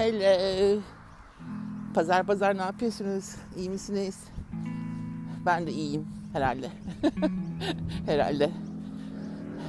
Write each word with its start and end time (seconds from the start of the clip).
Hello. 0.00 0.80
Pazar 1.94 2.26
pazar 2.26 2.58
ne 2.58 2.62
yapıyorsunuz? 2.62 3.36
İyi 3.56 3.70
misiniz? 3.70 4.24
Ben 5.46 5.66
de 5.66 5.72
iyiyim 5.72 6.08
herhalde. 6.32 6.70
herhalde. 8.06 8.50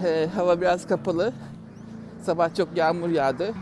Ee, 0.06 0.30
hava 0.36 0.62
biraz 0.62 0.88
kapalı. 0.88 1.34
Sabah 2.22 2.56
çok 2.56 2.78
yağmur 2.78 3.10
yağdı. 3.10 3.54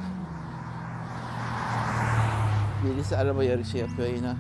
Birisi 2.86 3.18
araba 3.18 3.44
yarışı 3.44 3.78
yapıyor 3.78 4.08
yine. 4.08 4.34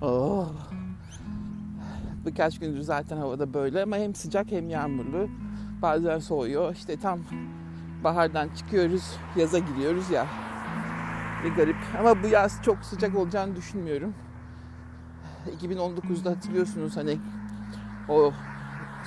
Oh. 0.00 0.48
Birkaç 2.26 2.58
gündür 2.58 2.80
zaten 2.80 3.16
havada 3.16 3.54
böyle 3.54 3.82
ama 3.82 3.96
hem 3.96 4.14
sıcak 4.14 4.50
hem 4.50 4.70
yağmurlu. 4.70 5.28
Bazen 5.82 6.18
soğuyor. 6.18 6.74
İşte 6.74 6.96
tam 6.96 7.20
bahardan 8.04 8.48
çıkıyoruz, 8.48 9.16
yaza 9.36 9.58
giriyoruz 9.58 10.10
ya. 10.10 10.26
Bir 11.44 11.50
garip. 11.50 11.76
Ama 11.98 12.22
bu 12.22 12.26
yaz 12.26 12.62
çok 12.62 12.84
sıcak 12.84 13.16
olacağını 13.16 13.56
düşünmüyorum. 13.56 14.14
2019'da 15.62 16.30
hatırlıyorsunuz 16.30 16.96
hani 16.96 17.18
o 18.08 18.32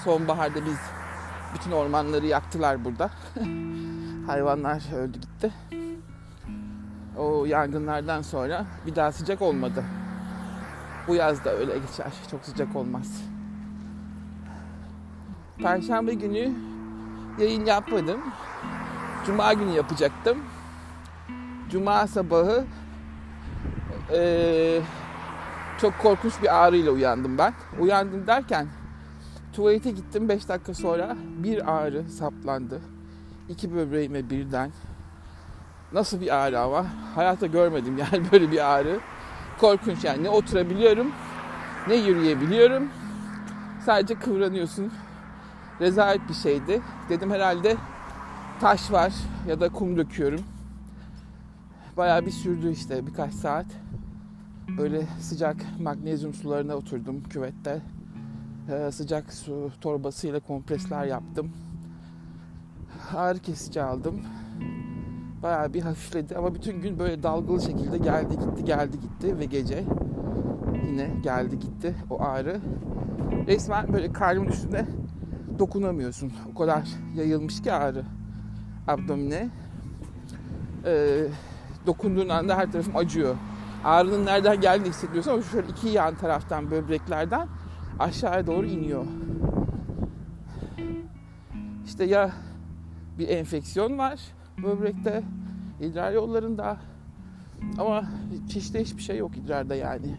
sonbaharda 0.03 0.65
biz 0.65 0.77
bütün 1.55 1.71
ormanları 1.71 2.25
yaktılar 2.25 2.85
burada. 2.85 3.09
Hayvanlar 4.27 4.83
öldü 4.95 5.19
gitti. 5.19 5.53
O 7.17 7.45
yangınlardan 7.45 8.21
sonra 8.21 8.65
bir 8.85 8.95
daha 8.95 9.11
sıcak 9.11 9.41
olmadı. 9.41 9.83
Bu 11.07 11.15
yaz 11.15 11.45
da 11.45 11.53
öyle 11.53 11.77
geçer. 11.77 12.13
Çok 12.31 12.45
sıcak 12.45 12.75
olmaz. 12.75 13.21
Perşembe 15.57 16.13
günü 16.13 16.51
yayın 17.39 17.65
yapmadım. 17.65 18.21
Cuma 19.25 19.53
günü 19.53 19.71
yapacaktım. 19.71 20.37
Cuma 21.69 22.07
sabahı 22.07 22.65
ee, 24.13 24.81
çok 25.81 25.99
korkunç 25.99 26.33
bir 26.41 26.63
ağrıyla 26.63 26.91
uyandım 26.91 27.37
ben. 27.37 27.53
Uyandım 27.79 28.27
derken 28.27 28.67
tuvalete 29.53 29.91
gittim 29.91 30.29
5 30.29 30.49
dakika 30.49 30.73
sonra 30.73 31.17
bir 31.43 31.75
ağrı 31.75 32.09
saplandı. 32.09 32.81
İki 33.49 33.75
böbreğime 33.75 34.29
birden. 34.29 34.71
Nasıl 35.93 36.21
bir 36.21 36.35
ağrı 36.35 36.59
ama 36.59 36.85
hayatta 37.15 37.45
görmedim 37.45 37.97
yani 37.97 38.23
böyle 38.31 38.51
bir 38.51 38.73
ağrı. 38.73 38.99
Korkunç 39.59 40.03
yani 40.03 40.23
ne 40.23 40.29
oturabiliyorum 40.29 41.11
ne 41.87 41.95
yürüyebiliyorum. 41.95 42.89
Sadece 43.85 44.15
kıvranıyorsun. 44.15 44.91
Rezalet 45.81 46.29
bir 46.29 46.33
şeydi. 46.33 46.81
Dedim 47.09 47.31
herhalde 47.31 47.77
taş 48.61 48.91
var 48.91 49.13
ya 49.47 49.59
da 49.59 49.69
kum 49.69 49.97
döküyorum. 49.97 50.54
Bayağı 51.97 52.25
bir 52.25 52.31
sürdü 52.31 52.71
işte 52.71 53.07
birkaç 53.07 53.33
saat. 53.33 53.65
Böyle 54.77 55.07
sıcak 55.19 55.55
magnezyum 55.79 56.33
sularına 56.33 56.75
oturdum 56.75 57.23
küvette. 57.23 57.81
Ee, 58.69 58.91
sıcak 58.91 59.33
su 59.33 59.71
torbasıyla 59.81 60.39
kompresler 60.39 61.05
yaptım. 61.05 61.51
Ağrı 63.15 63.39
kesici 63.39 63.81
aldım. 63.81 64.21
Bayağı 65.43 65.73
bir 65.73 65.81
hafifledi 65.81 66.35
ama 66.37 66.55
bütün 66.55 66.81
gün 66.81 66.99
böyle 66.99 67.23
dalgalı 67.23 67.61
şekilde 67.61 67.97
geldi 67.97 68.39
gitti 68.39 68.65
geldi 68.65 68.99
gitti 68.99 69.39
ve 69.39 69.45
gece 69.45 69.83
yine 70.87 71.09
geldi 71.23 71.59
gitti 71.59 71.95
o 72.09 72.21
ağrı. 72.21 72.59
Resmen 73.47 73.93
böyle 73.93 74.13
karnımın 74.13 74.49
üstünde 74.49 74.85
dokunamıyorsun. 75.59 76.33
O 76.53 76.57
kadar 76.57 76.89
yayılmış 77.15 77.61
ki 77.61 77.73
ağrı 77.73 78.03
abdomine. 78.87 79.49
Ee, 80.85 81.27
dokunduğun 81.85 82.29
anda 82.29 82.57
her 82.57 82.71
tarafım 82.71 82.95
acıyor. 82.95 83.35
Ağrının 83.83 84.25
nereden 84.25 84.61
geldiğini 84.61 84.89
hissediyorsun 84.89 85.31
ama 85.31 85.41
şöyle 85.41 85.67
iki 85.67 85.87
yan 85.87 86.15
taraftan 86.15 86.71
böbreklerden 86.71 87.47
aşağıya 87.99 88.47
doğru 88.47 88.65
iniyor. 88.65 89.05
İşte 91.85 92.05
ya 92.05 92.31
bir 93.19 93.29
enfeksiyon 93.29 93.97
var 93.97 94.19
böbrekte, 94.63 95.23
idrar 95.81 96.11
yollarında 96.11 96.77
ama 97.77 98.03
çeşitli 98.49 98.79
hiçbir 98.79 99.01
şey 99.01 99.17
yok 99.17 99.37
idrarda 99.37 99.75
yani. 99.75 100.17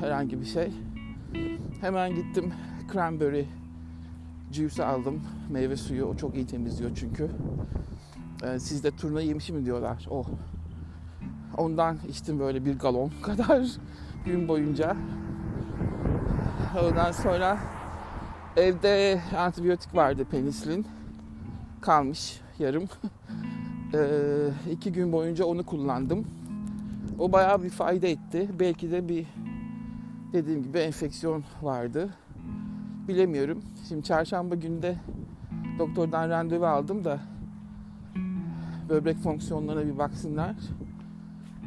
Herhangi 0.00 0.40
bir 0.40 0.46
şey. 0.46 0.72
Hemen 1.80 2.14
gittim 2.14 2.52
cranberry 2.92 3.46
juice 4.52 4.84
aldım. 4.84 5.22
Meyve 5.50 5.76
suyu 5.76 6.04
o 6.04 6.16
çok 6.16 6.34
iyi 6.34 6.46
temizliyor 6.46 6.90
çünkü. 6.94 7.30
Ee, 8.42 8.58
sizde 8.58 8.90
turna 8.90 9.20
yemişi 9.20 9.52
mi 9.52 9.64
diyorlar 9.64 10.06
o. 10.10 10.24
Ondan 11.56 11.98
içtim 12.08 12.38
böyle 12.38 12.64
bir 12.64 12.78
galon 12.78 13.10
kadar 13.22 13.66
gün 14.24 14.48
boyunca. 14.48 14.96
Ondan 16.84 17.12
sonra 17.12 17.58
evde 18.56 19.20
antibiyotik 19.36 19.94
vardı 19.94 20.24
penisilin. 20.30 20.86
Kalmış 21.80 22.40
yarım. 22.58 22.84
ee, 23.94 24.48
iki 24.70 24.92
gün 24.92 25.12
boyunca 25.12 25.44
onu 25.44 25.66
kullandım. 25.66 26.26
O 27.18 27.32
bayağı 27.32 27.62
bir 27.62 27.70
fayda 27.70 28.06
etti. 28.06 28.48
Belki 28.60 28.90
de 28.90 29.08
bir 29.08 29.26
dediğim 30.32 30.62
gibi 30.62 30.78
enfeksiyon 30.78 31.44
vardı. 31.62 32.10
Bilemiyorum. 33.08 33.62
Şimdi 33.88 34.02
çarşamba 34.02 34.54
günde 34.54 34.96
doktordan 35.78 36.30
randevu 36.30 36.66
aldım 36.66 37.04
da 37.04 37.20
böbrek 38.88 39.16
fonksiyonlarına 39.16 39.86
bir 39.86 39.98
baksınlar. 39.98 40.56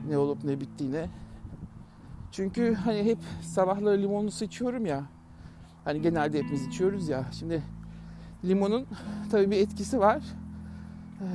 Ne 0.10 0.18
olup 0.18 0.44
ne 0.44 0.60
bittiğine. 0.60 1.10
Çünkü 2.32 2.74
hani 2.74 3.04
hep 3.04 3.18
sabahları 3.42 4.02
limonlu 4.02 4.32
su 4.32 4.46
içiyorum 4.46 4.86
ya. 4.86 5.04
Hani 5.86 6.02
genelde 6.02 6.38
hepimiz 6.38 6.68
içiyoruz 6.68 7.10
ya. 7.10 7.26
Şimdi 7.32 7.64
limonun 8.46 8.86
tabii 9.32 9.52
bir 9.52 9.58
etkisi 9.58 10.00
var. 10.00 10.24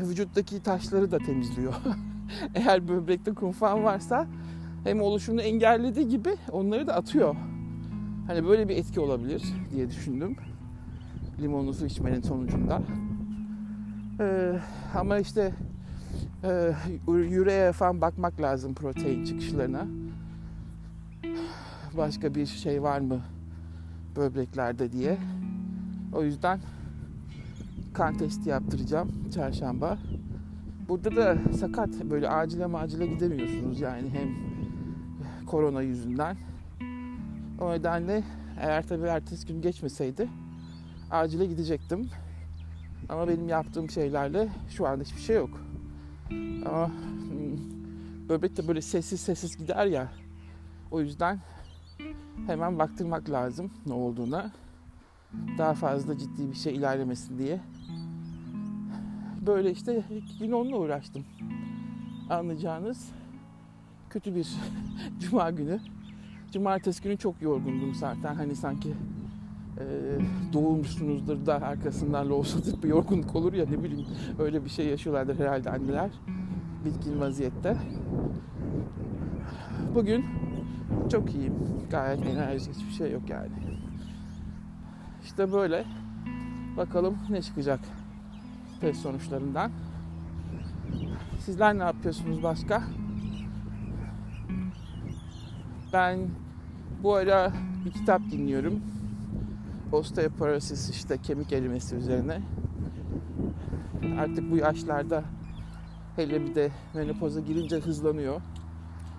Vücuttaki 0.09 0.63
taşları 0.63 1.11
da 1.11 1.19
temizliyor. 1.19 1.75
Eğer 2.55 2.89
böbrekte 2.89 3.35
kum 3.35 3.53
falan 3.53 3.85
varsa 3.85 4.27
hem 4.85 5.01
oluşumunu 5.01 5.43
engellediği 5.43 6.09
gibi 6.09 6.37
onları 6.53 6.87
da 6.87 6.95
atıyor. 6.95 7.37
Hani 8.27 8.45
böyle 8.45 8.69
bir 8.69 8.77
etki 8.77 9.01
olabilir 9.01 9.43
diye 9.71 9.91
düşündüm. 9.91 10.37
Limonlu 11.41 11.75
su 11.75 11.87
içmenin 11.87 12.21
sonucunda. 12.21 12.83
Ee, 14.21 14.59
ama 14.95 15.19
işte 15.19 15.53
yüreğe 17.09 17.73
falan 17.73 18.01
bakmak 18.01 18.41
lazım 18.41 18.75
protein 18.75 19.25
çıkışlarına. 19.25 19.87
Başka 21.97 22.35
bir 22.35 22.47
şey 22.47 22.83
var 22.83 23.01
mı 23.01 23.21
böbreklerde 24.17 24.93
diye. 24.93 25.19
O 26.13 26.25
yüzden 26.25 26.61
kan 27.93 28.17
testi 28.17 28.49
yaptıracağım 28.49 29.31
çarşamba. 29.35 29.99
Burada 30.89 31.17
da 31.17 31.39
sakat 31.59 31.89
böyle 32.05 32.29
acile 32.29 32.67
macile 32.67 33.07
gidemiyorsunuz 33.07 33.81
yani 33.81 34.11
hem 34.11 34.29
korona 35.47 35.83
yüzünden. 35.83 36.37
O 37.61 37.73
nedenle 37.73 38.23
eğer 38.61 38.87
tabii 38.87 39.07
ertesi 39.07 39.47
gün 39.47 39.63
geçmeseydi 39.63 40.29
acile 41.11 41.47
gidecektim. 41.47 42.11
Ama 43.09 43.29
benim 43.29 43.49
yaptığım 43.49 43.91
şeylerle 43.91 44.49
şu 44.69 44.87
anda 44.87 45.05
hiçbir 45.05 45.21
şey 45.21 45.37
yok. 45.37 45.51
Ama 46.67 46.89
hmm, 46.89 48.29
böbrek 48.29 48.57
de 48.57 48.69
böyle 48.69 48.81
sessiz 48.83 49.21
sessiz 49.21 49.57
gider 49.57 49.87
ya. 49.87 50.13
O 50.91 51.01
yüzden 51.01 51.41
hemen 52.47 52.79
baktırmak 52.79 53.31
lazım 53.31 53.73
ne 53.87 53.93
olduğuna. 53.93 54.53
Daha 55.59 55.75
fazla 55.75 56.19
ciddi 56.19 56.51
bir 56.51 56.57
şey 56.57 56.75
ilerlemesin 56.75 57.39
diye. 57.39 57.61
Böyle 59.47 59.71
işte 59.71 60.05
gün 60.41 60.53
onunla 60.53 60.77
uğraştım. 60.77 61.25
Anlayacağınız 62.31 63.09
kötü 64.11 64.35
bir 64.35 64.49
cuma 65.21 65.51
günü. 65.51 65.81
Cumartesi 66.53 67.03
günü 67.03 67.17
çok 67.17 67.43
yorgundum 67.43 67.95
zaten. 67.95 68.35
Hani 68.35 68.57
sanki 68.57 68.95
e, 69.79 69.85
doğulmuşsunuzdur 70.53 71.47
da 71.47 71.63
arkasından 71.63 72.29
loğusatıp 72.29 72.85
bir 72.85 72.89
yorgunluk 72.89 73.37
olur 73.37 73.53
ya 73.53 73.67
ne 73.71 73.83
bileyim 73.83 74.07
öyle 74.39 74.65
bir 74.65 74.71
şey 74.71 74.87
yaşıyorlardır 74.87 75.39
herhalde 75.39 75.71
anneler 75.71 76.11
bitkin 76.85 77.21
vaziyette. 77.21 77.77
Bugün 79.95 80.25
çok 81.13 81.35
iyiyim. 81.35 81.55
Gayet 81.91 82.27
enerjik 82.27 82.75
hiçbir 82.75 82.93
şey 82.93 83.13
yok 83.13 83.31
yani. 83.31 83.51
İşte 85.25 85.53
böyle. 85.53 85.85
Bakalım 86.77 87.19
ne 87.31 87.43
çıkacak 87.43 87.81
test 88.81 89.01
sonuçlarından. 89.01 89.71
Sizler 91.41 91.79
ne 91.79 91.83
yapıyorsunuz 91.83 92.43
başka? 92.43 92.83
Ben 95.93 96.19
bu 97.03 97.15
ara 97.15 97.53
bir 97.85 97.91
kitap 97.91 98.23
dinliyorum. 98.31 98.94
Osteoporosis 99.95 100.91
işte 100.91 101.19
kemik 101.19 101.53
erimesi 101.53 101.97
üzerine. 101.97 102.43
Artık 104.19 104.51
bu 104.51 104.57
yaşlarda 104.57 105.25
Hele 106.17 106.47
bir 106.47 106.55
de 106.55 106.71
menopoza 106.95 107.41
girince 107.41 107.77
hızlanıyor. 107.77 108.41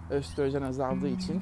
Östrojen 0.10 0.62
azaldığı 0.62 1.08
için. 1.08 1.42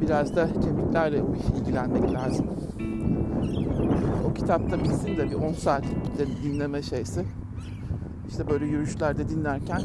Biraz 0.00 0.36
da 0.36 0.48
kemiklerle 0.60 1.22
ilgilenmek 1.58 2.12
lazım. 2.12 2.46
O 4.30 4.34
kitapta 4.34 4.84
bitsin 4.84 5.16
de 5.16 5.30
bir 5.30 5.34
10 5.34 5.52
saatlik 5.52 6.18
bir 6.18 6.42
dinleme 6.42 6.82
şeysi. 6.82 7.24
İşte 8.28 8.50
böyle 8.50 8.66
yürüyüşlerde 8.66 9.28
dinlerken 9.28 9.82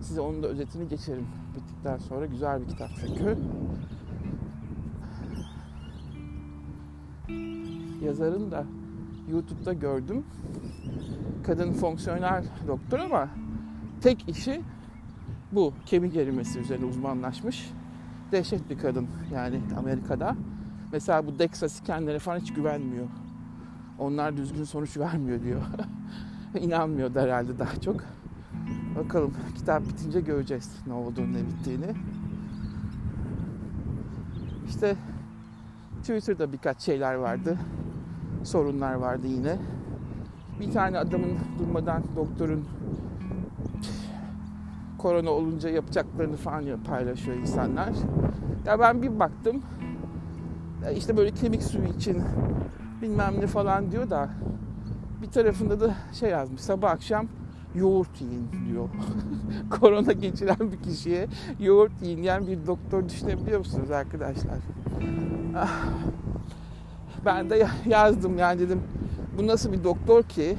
size 0.00 0.20
onun 0.20 0.42
da 0.42 0.46
özetini 0.46 0.88
geçerim. 0.88 1.26
Bittikten 1.56 1.98
sonra 1.98 2.26
güzel 2.26 2.60
bir 2.60 2.68
kitap 2.68 2.90
çünkü. 3.00 3.38
Yazarın 8.06 8.50
da 8.50 8.64
YouTube'da 9.30 9.72
gördüm. 9.72 10.24
Kadın 11.46 11.72
fonksiyonel 11.72 12.44
doktor 12.68 12.98
ama 12.98 13.28
tek 14.00 14.28
işi 14.28 14.62
bu. 15.52 15.72
Kemik 15.86 16.16
erimesi 16.16 16.58
üzerine 16.58 16.84
uzmanlaşmış. 16.84 17.70
Dehşet 18.32 18.70
bir 18.70 18.78
kadın 18.78 19.08
yani 19.32 19.60
Amerika'da. 19.78 20.36
Mesela 20.92 21.26
bu 21.26 21.38
DEXA 21.38 21.68
skenlere 21.68 22.18
falan 22.18 22.38
hiç 22.38 22.52
güvenmiyor. 22.52 23.06
Onlar 23.98 24.36
düzgün 24.36 24.64
sonuç 24.64 24.96
vermiyor 24.96 25.42
diyor. 25.42 25.62
İnanmıyor 26.60 27.14
da 27.14 27.22
herhalde 27.22 27.58
daha 27.58 27.80
çok. 27.80 27.96
Bakalım 28.96 29.34
kitap 29.56 29.82
bitince 29.88 30.20
göreceğiz 30.20 30.76
ne 30.86 30.92
olduğunu 30.92 31.32
ne 31.32 31.40
bittiğini. 31.40 31.94
İşte 34.68 34.96
Twitter'da 36.00 36.52
birkaç 36.52 36.80
şeyler 36.80 37.14
vardı. 37.14 37.58
Sorunlar 38.46 38.94
vardı 38.94 39.26
yine. 39.26 39.56
Bir 40.60 40.72
tane 40.72 40.98
adamın 40.98 41.38
durmadan 41.58 42.02
doktorun 42.16 42.64
korona 44.98 45.30
olunca 45.30 45.68
yapacaklarını 45.68 46.36
falan 46.36 46.64
paylaşıyor 46.86 47.36
insanlar. 47.36 47.88
Ya 48.66 48.80
ben 48.80 49.02
bir 49.02 49.18
baktım 49.18 49.62
işte 50.96 51.16
böyle 51.16 51.30
kemik 51.30 51.62
suyu 51.62 51.88
için 51.88 52.22
bilmem 53.02 53.34
ne 53.40 53.46
falan 53.46 53.92
diyor 53.92 54.10
da 54.10 54.30
bir 55.22 55.30
tarafında 55.30 55.80
da 55.80 55.94
şey 56.12 56.30
yazmış 56.30 56.60
sabah 56.60 56.90
akşam 56.90 57.26
yoğurt 57.74 58.20
yiyin 58.20 58.48
diyor. 58.68 58.88
Korona 59.80 60.12
geçiren 60.12 60.72
bir 60.72 60.82
kişiye 60.82 61.26
yoğurt 61.60 62.02
yiyin 62.02 62.22
yani 62.22 62.46
bir 62.46 62.66
doktor 62.66 63.08
düşünebiliyor 63.08 63.58
musunuz 63.58 63.90
arkadaşlar? 63.90 64.58
Ah. 65.56 65.70
Ben 67.26 67.50
de 67.50 67.66
yazdım 67.86 68.38
yani 68.38 68.60
dedim 68.60 68.82
bu 69.38 69.46
nasıl 69.46 69.72
bir 69.72 69.84
doktor 69.84 70.22
ki 70.22 70.56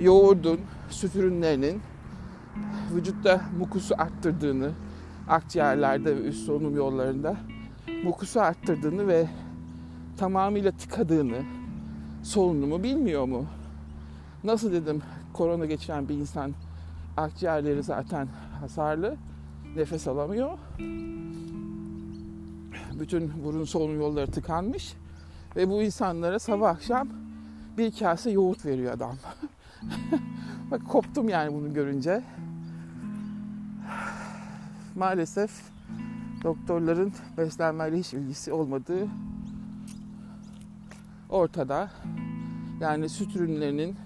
yoğurdun, 0.00 0.60
süt 0.90 1.16
ürünlerinin 1.16 1.80
vücutta 2.94 3.40
mukusu 3.58 3.94
arttırdığını, 3.98 4.70
akciğerlerde 5.28 6.16
ve 6.16 6.20
üst 6.20 6.46
solunum 6.46 6.76
yollarında 6.76 7.36
mukusu 8.04 8.40
arttırdığını 8.40 9.08
ve 9.08 9.26
tamamıyla 10.16 10.72
tıkadığını, 10.72 11.42
solunumu 12.22 12.82
bilmiyor 12.82 13.24
mu? 13.24 13.46
Nasıl 14.44 14.72
dedim 14.72 15.02
korona 15.32 15.66
geçiren 15.66 16.08
bir 16.08 16.14
insan 16.14 16.52
akciğerleri 17.16 17.82
zaten 17.82 18.28
hasarlı, 18.60 19.16
nefes 19.76 20.08
alamıyor. 20.08 20.58
Bütün 23.00 23.44
burun 23.44 23.64
solunum 23.64 24.00
yolları 24.00 24.30
tıkanmış 24.30 24.94
ve 25.56 25.70
bu 25.70 25.82
insanlara 25.82 26.38
sabah 26.38 26.70
akşam 26.70 27.08
bir 27.78 27.92
kase 27.92 28.30
yoğurt 28.30 28.66
veriyor 28.66 28.92
adam. 28.92 29.16
Bak 30.70 30.80
koptum 30.88 31.28
yani 31.28 31.54
bunu 31.54 31.74
görünce. 31.74 32.22
Maalesef 34.94 35.50
doktorların 36.42 37.12
beslenmeyle 37.38 37.98
hiç 37.98 38.14
ilgisi 38.14 38.52
olmadığı 38.52 39.08
ortada. 41.28 41.90
Yani 42.80 43.08
süt 43.08 43.36
ürünlerinin 43.36 43.96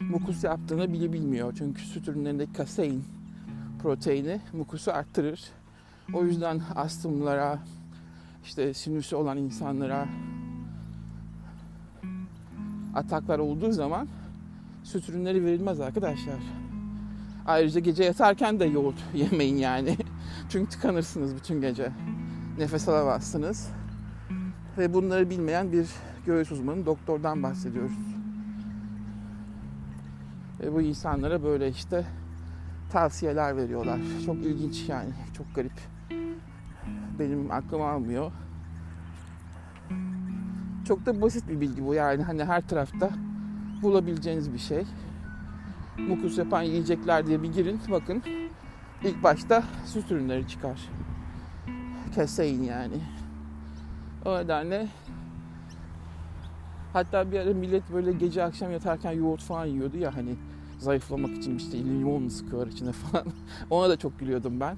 mukus 0.00 0.44
yaptığını 0.44 0.92
bile 0.92 1.12
bilmiyor. 1.12 1.54
Çünkü 1.58 1.82
süt 1.82 2.08
ürünlerindeki 2.08 2.52
kasein 2.52 3.04
proteini 3.82 4.40
mukusu 4.52 4.92
arttırır. 4.92 5.50
O 6.14 6.24
yüzden 6.24 6.62
astımlara, 6.74 7.58
işte 8.44 8.74
sinüsü 8.74 9.16
olan 9.16 9.38
insanlara 9.38 10.08
ataklar 12.94 13.38
olduğu 13.38 13.72
zaman 13.72 14.08
süt 14.82 15.08
ürünleri 15.08 15.44
verilmez 15.44 15.80
arkadaşlar. 15.80 16.38
Ayrıca 17.46 17.80
gece 17.80 18.04
yatarken 18.04 18.60
de 18.60 18.64
yoğurt 18.64 18.96
yemeyin 19.14 19.56
yani. 19.56 19.96
Çünkü 20.48 20.70
tıkanırsınız 20.70 21.36
bütün 21.36 21.60
gece. 21.60 21.92
Nefes 22.58 22.88
alamazsınız. 22.88 23.70
Ve 24.78 24.94
bunları 24.94 25.30
bilmeyen 25.30 25.72
bir 25.72 25.86
göğüs 26.26 26.52
uzmanı 26.52 26.86
doktordan 26.86 27.42
bahsediyoruz. 27.42 27.98
Ve 30.60 30.72
bu 30.72 30.80
insanlara 30.80 31.42
böyle 31.42 31.68
işte 31.68 32.04
tavsiyeler 32.92 33.56
veriyorlar. 33.56 34.00
Çok 34.26 34.36
ilginç 34.36 34.88
yani. 34.88 35.10
Çok 35.36 35.54
garip. 35.54 35.72
Benim 37.18 37.50
aklım 37.50 37.82
almıyor. 37.82 38.32
Çok 40.92 41.06
da 41.06 41.20
basit 41.20 41.48
bir 41.48 41.60
bilgi 41.60 41.86
bu 41.86 41.94
yani 41.94 42.22
hani 42.22 42.44
her 42.44 42.68
tarafta 42.68 43.10
bulabileceğiniz 43.82 44.52
bir 44.52 44.58
şey. 44.58 44.84
Mukus 45.98 46.38
yapan 46.38 46.62
yiyecekler 46.62 47.26
diye 47.26 47.42
bir 47.42 47.52
girin 47.52 47.80
bakın. 47.90 48.22
İlk 49.04 49.22
başta 49.22 49.64
süt 49.86 50.10
ürünleri 50.10 50.48
çıkar. 50.48 50.80
Keseyin 52.14 52.62
yani. 52.62 52.94
O 54.24 54.38
nedenle 54.38 54.88
hatta 56.92 57.32
bir 57.32 57.38
ara 57.40 57.54
millet 57.54 57.92
böyle 57.92 58.12
gece 58.12 58.44
akşam 58.44 58.72
yatarken 58.72 59.12
yoğurt 59.12 59.42
falan 59.42 59.66
yiyordu 59.66 59.96
ya 59.96 60.16
hani 60.16 60.36
zayıflamak 60.78 61.30
için 61.30 61.56
işte 61.56 61.78
limon 61.78 62.28
sıkıyor 62.28 62.66
içine 62.66 62.92
falan. 62.92 63.26
Ona 63.70 63.88
da 63.88 63.96
çok 63.96 64.18
gülüyordum 64.18 64.60
ben. 64.60 64.76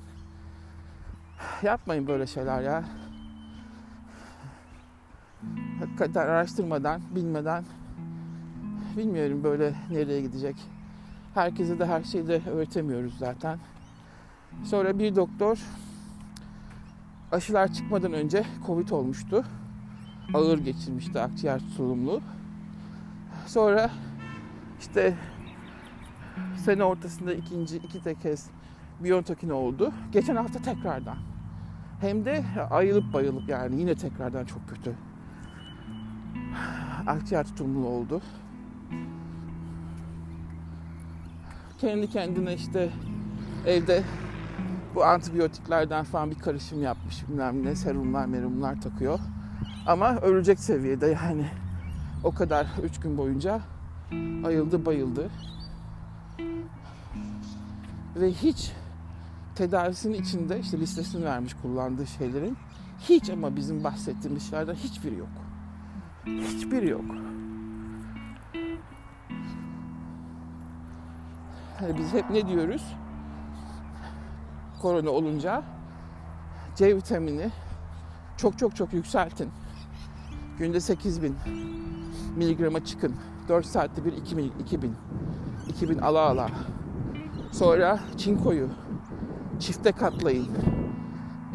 Yapmayın 1.62 2.06
böyle 2.06 2.26
şeyler 2.26 2.62
ya 2.62 2.84
hakikaten 5.80 6.20
araştırmadan, 6.20 7.00
bilmeden 7.14 7.64
bilmiyorum 8.96 9.44
böyle 9.44 9.74
nereye 9.90 10.20
gidecek. 10.20 10.56
Herkese 11.34 11.78
de 11.78 11.86
her 11.86 12.02
şeyi 12.02 12.28
de 12.28 12.42
öğretemiyoruz 12.50 13.18
zaten. 13.18 13.58
Sonra 14.64 14.98
bir 14.98 15.16
doktor 15.16 15.58
aşılar 17.32 17.72
çıkmadan 17.72 18.12
önce 18.12 18.44
Covid 18.66 18.88
olmuştu. 18.88 19.44
Ağır 20.34 20.58
geçirmişti 20.58 21.20
akciğer 21.20 21.58
tutulumlu. 21.58 22.20
Sonra 23.46 23.90
işte 24.80 25.14
sene 26.56 26.84
ortasında 26.84 27.34
ikinci 27.34 27.76
iki 27.76 28.04
de 28.04 28.14
kez 28.14 28.50
Biontech'in 29.00 29.50
oldu. 29.50 29.92
Geçen 30.12 30.36
hafta 30.36 30.62
tekrardan. 30.62 31.16
Hem 32.00 32.24
de 32.24 32.44
ayılıp 32.70 33.12
bayılıp 33.12 33.48
yani 33.48 33.80
yine 33.80 33.94
tekrardan 33.94 34.44
çok 34.44 34.68
kötü 34.68 34.94
akciğer 37.06 37.44
tutumlu 37.44 37.86
oldu. 37.86 38.20
Kendi 41.78 42.10
kendine 42.10 42.54
işte 42.54 42.90
evde 43.66 44.04
bu 44.94 45.04
antibiyotiklerden 45.04 46.04
falan 46.04 46.30
bir 46.30 46.38
karışım 46.38 46.82
yapmış 46.82 47.28
bilmem 47.28 47.64
ne 47.64 47.74
serumlar 47.76 48.26
merumlar 48.26 48.80
takıyor. 48.80 49.18
Ama 49.86 50.16
ölecek 50.16 50.58
seviyede 50.58 51.06
yani 51.06 51.46
o 52.24 52.34
kadar 52.34 52.66
üç 52.82 53.00
gün 53.00 53.18
boyunca 53.18 53.60
ayıldı 54.44 54.86
bayıldı. 54.86 55.30
Ve 58.16 58.32
hiç 58.32 58.72
tedavisinin 59.54 60.22
içinde 60.22 60.60
işte 60.60 60.80
listesini 60.80 61.24
vermiş 61.24 61.54
kullandığı 61.62 62.06
şeylerin 62.06 62.56
hiç 63.00 63.30
ama 63.30 63.56
bizim 63.56 63.84
bahsettiğimiz 63.84 64.50
şeylerden 64.50 64.74
hiçbiri 64.74 65.18
yok. 65.18 65.43
Hiçbiri 66.26 66.88
yok. 66.88 67.04
Hani 71.80 71.98
biz 71.98 72.12
hep 72.12 72.30
ne 72.30 72.48
diyoruz? 72.48 72.82
Korona 74.82 75.10
olunca 75.10 75.62
C 76.76 76.96
vitamini 76.96 77.50
çok 78.36 78.58
çok 78.58 78.76
çok 78.76 78.92
yükseltin. 78.92 79.50
Günde 80.58 80.80
8000 80.80 81.36
miligrama 82.36 82.84
çıkın. 82.84 83.14
4 83.48 83.66
saatte 83.66 84.04
bir 84.04 84.12
2000, 84.12 84.52
2000. 84.60 84.94
2000 85.68 85.98
ala 85.98 86.20
ala. 86.20 86.50
Sonra 87.52 88.00
çinkoyu 88.16 88.68
çifte 89.60 89.92
katlayın. 89.92 90.48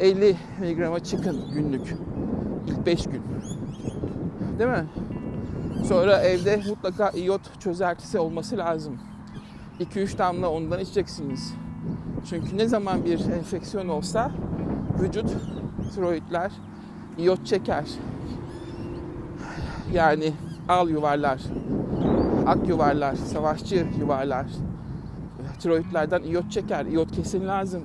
50 0.00 0.36
miligrama 0.60 1.00
çıkın 1.00 1.50
günlük. 1.54 1.94
İlk 2.66 2.86
5 2.86 3.04
gün. 3.04 3.22
Değil 4.60 4.70
mi? 4.70 4.86
Sonra 5.84 6.16
evde 6.16 6.62
mutlaka 6.68 7.10
iyot 7.10 7.60
çözeltisi 7.60 8.18
olması 8.18 8.58
lazım. 8.58 8.98
2-3 9.80 10.18
damla 10.18 10.50
ondan 10.50 10.80
içeceksiniz. 10.80 11.54
Çünkü 12.30 12.58
ne 12.58 12.68
zaman 12.68 13.04
bir 13.04 13.20
enfeksiyon 13.20 13.88
olsa 13.88 14.30
vücut 15.02 15.30
tiroidler 15.94 16.52
iyot 17.18 17.46
çeker. 17.46 17.84
Yani 19.92 20.32
al 20.68 20.88
yuvarlar, 20.88 21.40
ak 22.46 22.68
yuvarlar, 22.68 23.14
savaşçı 23.14 23.86
yuvarlar. 23.98 24.46
Tiroidlerden 25.60 26.22
iyot 26.22 26.50
çeker. 26.50 26.86
İyot 26.86 27.12
kesin 27.12 27.46
lazım. 27.46 27.82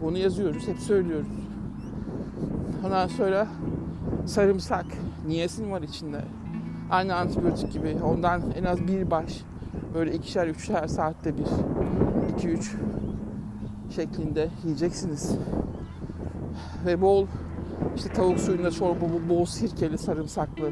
Bunu 0.00 0.18
yazıyoruz, 0.18 0.68
hep 0.68 0.78
söylüyoruz. 0.78 1.28
Ondan 2.84 3.08
sonra 3.08 3.46
sarımsak, 4.26 4.86
niyesin 5.28 5.70
var 5.70 5.82
içinde. 5.82 6.20
Aynı 6.90 7.14
antibiyotik 7.14 7.72
gibi. 7.72 7.96
Ondan 8.04 8.42
en 8.58 8.64
az 8.64 8.88
bir 8.88 9.10
baş, 9.10 9.42
böyle 9.94 10.14
ikişer, 10.14 10.46
üçer 10.46 10.86
saatte 10.86 11.38
bir, 11.38 11.46
iki 12.34 12.48
üç 12.48 12.76
şeklinde 13.96 14.48
yiyeceksiniz. 14.64 15.36
Ve 16.86 17.00
bol 17.00 17.26
işte 17.96 18.12
tavuk 18.12 18.40
suyunda 18.40 18.70
çorba, 18.70 19.04
bol 19.28 19.44
sirkeli, 19.44 19.98
sarımsaklı. 19.98 20.70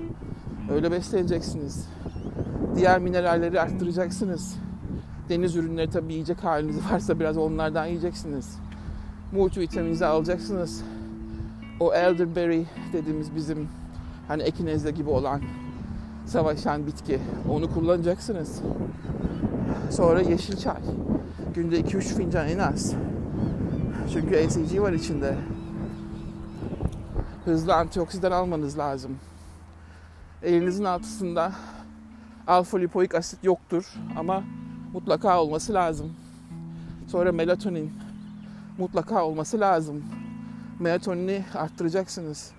Öyle 0.71 0.93
besleneceksiniz. 0.93 1.89
Diğer 2.77 3.01
mineralleri 3.01 3.61
arttıracaksınız. 3.61 4.57
Deniz 5.29 5.57
ürünleri 5.57 5.91
tabii 5.91 6.13
yiyecek 6.13 6.45
haliniz 6.45 6.77
varsa 6.93 7.21
biraz 7.21 7.37
onlardan 7.37 7.87
yiyeceksiniz. 7.87 8.59
Multivitaminizi 9.33 10.07
alacaksınız. 10.07 10.85
O 11.81 11.95
elderberry 11.95 12.67
dediğimiz 12.93 13.37
bizim 13.37 13.69
hani 14.29 14.43
ekinezle 14.43 14.91
gibi 14.91 15.11
olan 15.11 15.41
savaşan 16.27 16.87
bitki. 16.87 17.21
Onu 17.51 17.75
kullanacaksınız. 17.75 18.61
Sonra 19.91 20.21
yeşil 20.21 20.57
çay. 20.57 20.81
Günde 21.55 21.81
2-3 21.81 22.01
fincan 22.01 22.49
en 22.49 22.59
az. 22.59 22.95
Çünkü 24.13 24.37
ACG 24.37 24.81
var 24.81 24.93
içinde. 24.93 25.37
Hızlı 27.45 27.75
antioksidan 27.75 28.33
almanız 28.33 28.79
lazım. 28.79 29.17
Elinizin 30.43 30.85
altısında 30.85 31.53
alfa 32.47 32.79
lipoik 32.79 33.15
asit 33.15 33.45
yoktur 33.45 33.95
ama 34.17 34.43
mutlaka 34.93 35.43
olması 35.43 35.75
lazım. 35.75 36.13
Sonra 37.07 37.33
melatonin 37.33 37.93
mutlaka 38.79 39.25
olması 39.25 39.61
lazım. 39.61 40.05
Melatonini 40.81 41.45
arttıracaksınız. 41.55 42.53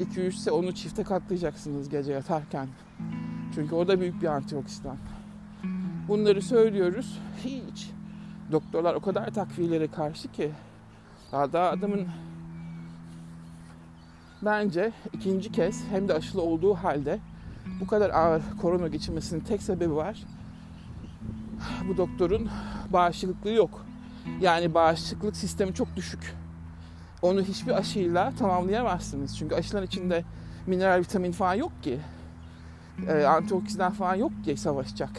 2-3 0.00 0.28
ise 0.28 0.50
onu 0.50 0.74
çifte 0.74 1.02
katlayacaksınız 1.02 1.88
gece 1.88 2.12
yatarken. 2.12 2.68
Çünkü 3.54 3.74
o 3.74 3.88
da 3.88 4.00
büyük 4.00 4.22
bir 4.22 4.26
antioksidan. 4.26 4.96
Bunları 6.08 6.42
söylüyoruz. 6.42 7.18
Hiç. 7.44 7.90
Doktorlar 8.52 8.94
o 8.94 9.00
kadar 9.00 9.34
takviyelere 9.34 9.86
karşı 9.86 10.32
ki 10.32 10.50
daha 11.32 11.52
da 11.52 11.70
adamın 11.70 12.06
bence 14.42 14.92
ikinci 15.12 15.52
kez 15.52 15.84
hem 15.90 16.08
de 16.08 16.14
aşılı 16.14 16.42
olduğu 16.42 16.74
halde 16.74 17.18
bu 17.80 17.86
kadar 17.86 18.10
ağır 18.10 18.42
korona 18.62 18.88
geçirmesinin 18.88 19.40
tek 19.40 19.62
sebebi 19.62 19.94
var. 19.94 20.24
Bu 21.88 21.96
doktorun 21.96 22.48
bağışıklığı 22.90 23.52
yok. 23.52 23.86
Yani 24.40 24.74
bağışıklık 24.74 25.36
sistemi 25.36 25.74
çok 25.74 25.96
düşük. 25.96 26.34
Onu 27.26 27.42
hiçbir 27.42 27.72
aşıyla 27.72 28.32
tamamlayamazsınız. 28.38 29.38
Çünkü 29.38 29.54
aşıların 29.54 29.86
içinde 29.86 30.24
mineral, 30.66 31.00
vitamin 31.00 31.32
falan 31.32 31.54
yok 31.54 31.82
ki. 31.82 31.98
Ee, 33.08 33.24
antioksidan 33.24 33.92
falan 33.92 34.14
yok 34.14 34.32
ki 34.44 34.56
savaşacak. 34.56 35.10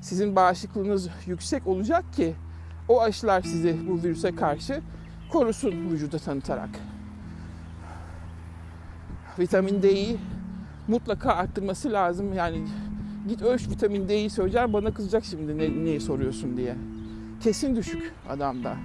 Sizin 0.00 0.36
bağışıklığınız 0.36 1.08
yüksek 1.26 1.66
olacak 1.66 2.12
ki 2.12 2.34
o 2.88 3.00
aşılar 3.02 3.42
sizi 3.42 3.88
bu 3.88 4.02
virüse 4.02 4.34
karşı 4.34 4.80
korusun 5.32 5.90
vücuda 5.90 6.18
tanıtarak. 6.18 6.70
Vitamin 9.38 9.82
D'yi 9.82 10.16
mutlaka 10.88 11.32
arttırması 11.32 11.92
lazım. 11.92 12.34
Yani 12.34 12.66
git 13.28 13.42
ölç 13.42 13.68
vitamin 13.68 14.08
D'yi 14.08 14.30
söyleyeceğim 14.30 14.72
bana 14.72 14.94
kızacak 14.94 15.24
şimdi 15.24 15.58
ne, 15.58 15.84
neyi 15.84 16.00
soruyorsun 16.00 16.56
diye. 16.56 16.76
Kesin 17.42 17.76
düşük 17.76 18.12
adamda. 18.28 18.76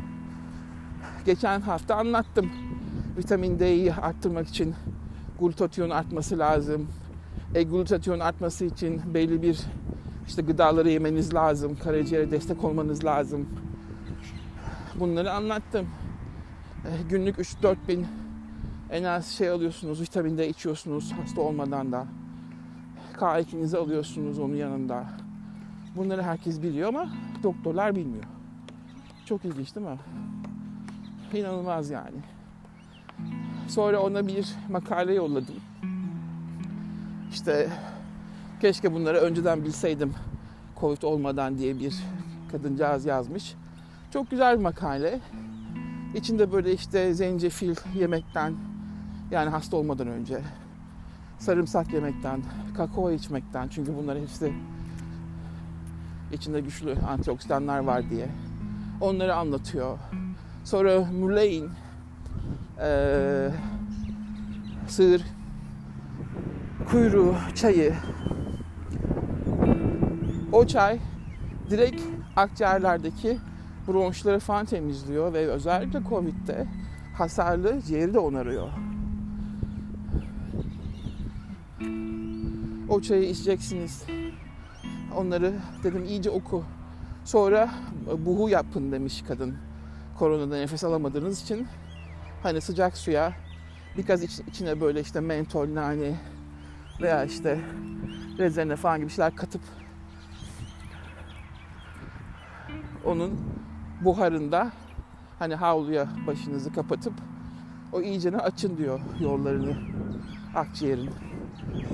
Geçen 1.29 1.61
hafta 1.61 1.95
anlattım. 1.95 2.51
Vitamin 3.17 3.59
D'yi 3.59 3.93
arttırmak 3.93 4.47
için 4.47 4.75
glutatyon 5.39 5.89
artması 5.89 6.39
lazım. 6.39 6.87
E, 7.55 7.63
glutatyon 7.63 8.19
artması 8.19 8.65
için 8.65 9.01
belli 9.13 9.41
bir 9.41 9.59
işte 10.27 10.41
gıdaları 10.41 10.89
yemeniz 10.89 11.33
lazım. 11.33 11.77
Karaciğere 11.83 12.31
destek 12.31 12.63
olmanız 12.63 13.05
lazım. 13.05 13.49
Bunları 14.95 15.33
anlattım. 15.33 15.87
E, 16.85 16.89
günlük 17.09 17.37
3-4 17.37 17.75
bin 17.87 18.07
en 18.91 19.03
az 19.03 19.27
şey 19.27 19.49
alıyorsunuz, 19.49 20.01
vitamin 20.01 20.37
D 20.37 20.49
içiyorsunuz 20.49 21.11
hasta 21.11 21.41
olmadan 21.41 21.91
da. 21.91 22.07
K2'nizi 23.17 23.77
alıyorsunuz 23.77 24.39
onun 24.39 24.55
yanında. 24.55 25.05
Bunları 25.95 26.23
herkes 26.23 26.61
biliyor 26.61 26.89
ama 26.89 27.09
doktorlar 27.43 27.95
bilmiyor. 27.95 28.25
Çok 29.25 29.45
ilginç 29.45 29.75
değil 29.75 29.87
mi? 29.87 29.97
İnanılmaz 31.33 31.89
yani. 31.89 32.17
Sonra 33.67 33.99
ona 33.99 34.27
bir 34.27 34.55
makale 34.69 35.13
yolladım. 35.13 35.55
İşte 37.31 37.69
keşke 38.61 38.93
bunları 38.93 39.17
önceden 39.17 39.63
bilseydim 39.63 40.13
Covid 40.79 41.01
olmadan 41.01 41.57
diye 41.57 41.79
bir 41.79 41.95
kadıncağız 42.51 43.05
yazmış. 43.05 43.55
Çok 44.13 44.31
güzel 44.31 44.57
bir 44.57 44.63
makale. 44.63 45.19
İçinde 46.15 46.51
böyle 46.51 46.73
işte 46.73 47.13
zencefil 47.13 47.75
yemekten 47.95 48.53
yani 49.31 49.49
hasta 49.49 49.77
olmadan 49.77 50.07
önce 50.07 50.41
sarımsak 51.39 51.93
yemekten, 51.93 52.41
kakao 52.77 53.11
içmekten 53.11 53.67
çünkü 53.67 53.97
bunlar 53.97 54.19
hepsi 54.19 54.53
içinde 56.33 56.61
güçlü 56.61 56.95
antioksidanlar 57.09 57.79
var 57.79 58.09
diye 58.09 58.27
onları 59.01 59.35
anlatıyor. 59.35 59.97
Sonra 60.63 60.99
Muleyin 60.99 61.69
e, 62.81 63.49
sığır 64.87 65.21
kuyruğu 66.91 67.35
çayı 67.55 67.93
o 70.51 70.67
çay 70.67 70.99
direkt 71.69 72.01
akciğerlerdeki 72.35 73.37
bronşları 73.87 74.39
falan 74.39 74.65
temizliyor 74.65 75.33
ve 75.33 75.47
özellikle 75.47 76.03
Covid'de 76.09 76.67
hasarlı 77.17 77.81
ciğeri 77.81 78.13
de 78.13 78.19
onarıyor. 78.19 78.67
O 82.89 83.01
çayı 83.01 83.29
içeceksiniz. 83.29 84.03
Onları 85.17 85.53
dedim 85.83 86.05
iyice 86.05 86.29
oku. 86.29 86.63
Sonra 87.25 87.69
buhu 88.25 88.49
yapın 88.49 88.91
demiş 88.91 89.23
kadın. 89.27 89.68
Koronada 90.19 90.57
nefes 90.57 90.83
alamadığınız 90.83 91.41
için 91.41 91.67
hani 92.43 92.61
sıcak 92.61 92.97
suya 92.97 93.33
birkaç 93.97 94.21
iç, 94.21 94.39
içine 94.47 94.81
böyle 94.81 95.01
işte 95.01 95.19
mentol, 95.19 95.75
nane 95.75 96.15
veya 97.01 97.23
işte 97.23 97.59
rezene 98.37 98.75
falan 98.75 98.99
gibi 98.99 99.09
şeyler 99.09 99.35
katıp 99.35 99.61
onun 103.05 103.39
buharında 104.01 104.71
hani 105.39 105.55
havluya 105.55 106.07
başınızı 106.27 106.73
kapatıp 106.73 107.13
o 107.93 108.01
iyicene 108.01 108.37
açın 108.37 108.77
diyor 108.77 108.99
yollarını 109.19 109.77
akciğerin. 110.55 111.09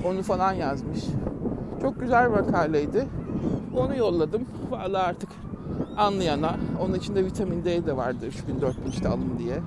Onu 0.04 0.22
falan 0.22 0.52
yazmış. 0.52 1.04
Çok 1.80 2.00
güzel 2.00 2.30
makaleydi. 2.30 3.06
Onu 3.76 3.96
yolladım. 3.96 4.46
Vallahi 4.70 5.02
artık 5.02 5.28
anlayana. 5.96 6.56
Onun 6.80 6.94
içinde 6.94 7.24
vitamin 7.24 7.64
D 7.64 7.86
de 7.86 7.96
vardı 7.96 8.26
3000 8.26 8.60
4000 8.60 8.90
işte 8.90 9.08
alın 9.08 9.38
diye. 9.38 9.60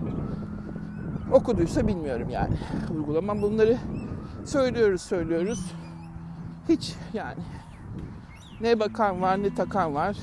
Okuduysa 1.33 1.88
bilmiyorum 1.88 2.29
yani. 2.29 2.57
Uygulamam 2.95 3.41
bunları 3.41 3.77
söylüyoruz 4.45 5.01
söylüyoruz. 5.01 5.71
Hiç 6.69 6.95
yani 7.13 7.41
ne 8.62 8.79
bakan 8.79 9.21
var 9.21 9.43
ne 9.43 9.55
takan 9.55 9.95
var. 9.95 10.17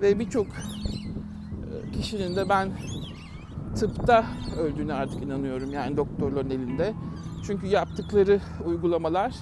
Ve 0.00 0.18
birçok 0.18 0.46
e, 0.46 1.90
kişinin 1.92 2.36
de 2.36 2.48
ben 2.48 2.68
tıpta 3.76 4.24
öldüğüne 4.60 4.94
artık 4.94 5.22
inanıyorum. 5.22 5.72
Yani 5.72 5.96
doktorların 5.96 6.50
elinde. 6.50 6.94
Çünkü 7.46 7.66
yaptıkları 7.66 8.40
uygulamalar 8.66 9.34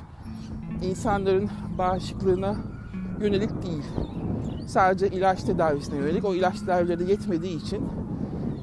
insanların 0.82 1.50
bağışıklığına 1.78 2.56
yönelik 3.20 3.62
değil. 3.62 3.84
Sadece 4.66 5.08
ilaç 5.08 5.42
tedavisine 5.42 5.96
yönelik. 5.96 6.24
O 6.24 6.34
ilaç 6.34 6.60
tedavileri 6.60 7.10
yetmediği 7.10 7.62
için 7.62 7.88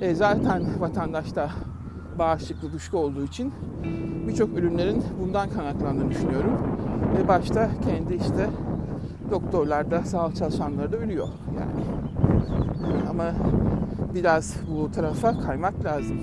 e, 0.01 0.15
zaten 0.15 0.63
vatandaşta 0.79 1.49
bağışıklık 2.19 2.73
düşük 2.73 2.93
olduğu 2.93 3.23
için 3.23 3.53
birçok 4.27 4.57
ürünlerin 4.57 5.03
bundan 5.21 5.49
kaynaklandığını 5.49 6.09
düşünüyorum. 6.09 6.51
Ve 7.17 7.27
başta 7.27 7.69
kendi 7.85 8.15
işte 8.15 8.49
doktorlar 9.31 9.91
da 9.91 10.03
sağlık 10.03 10.35
çalışanları 10.35 10.91
da 10.91 10.97
ölüyor 10.97 11.27
yani. 11.59 11.85
Ama 13.09 13.31
biraz 14.13 14.55
bu 14.75 14.91
tarafa 14.91 15.39
kaymak 15.39 15.85
lazım 15.85 16.17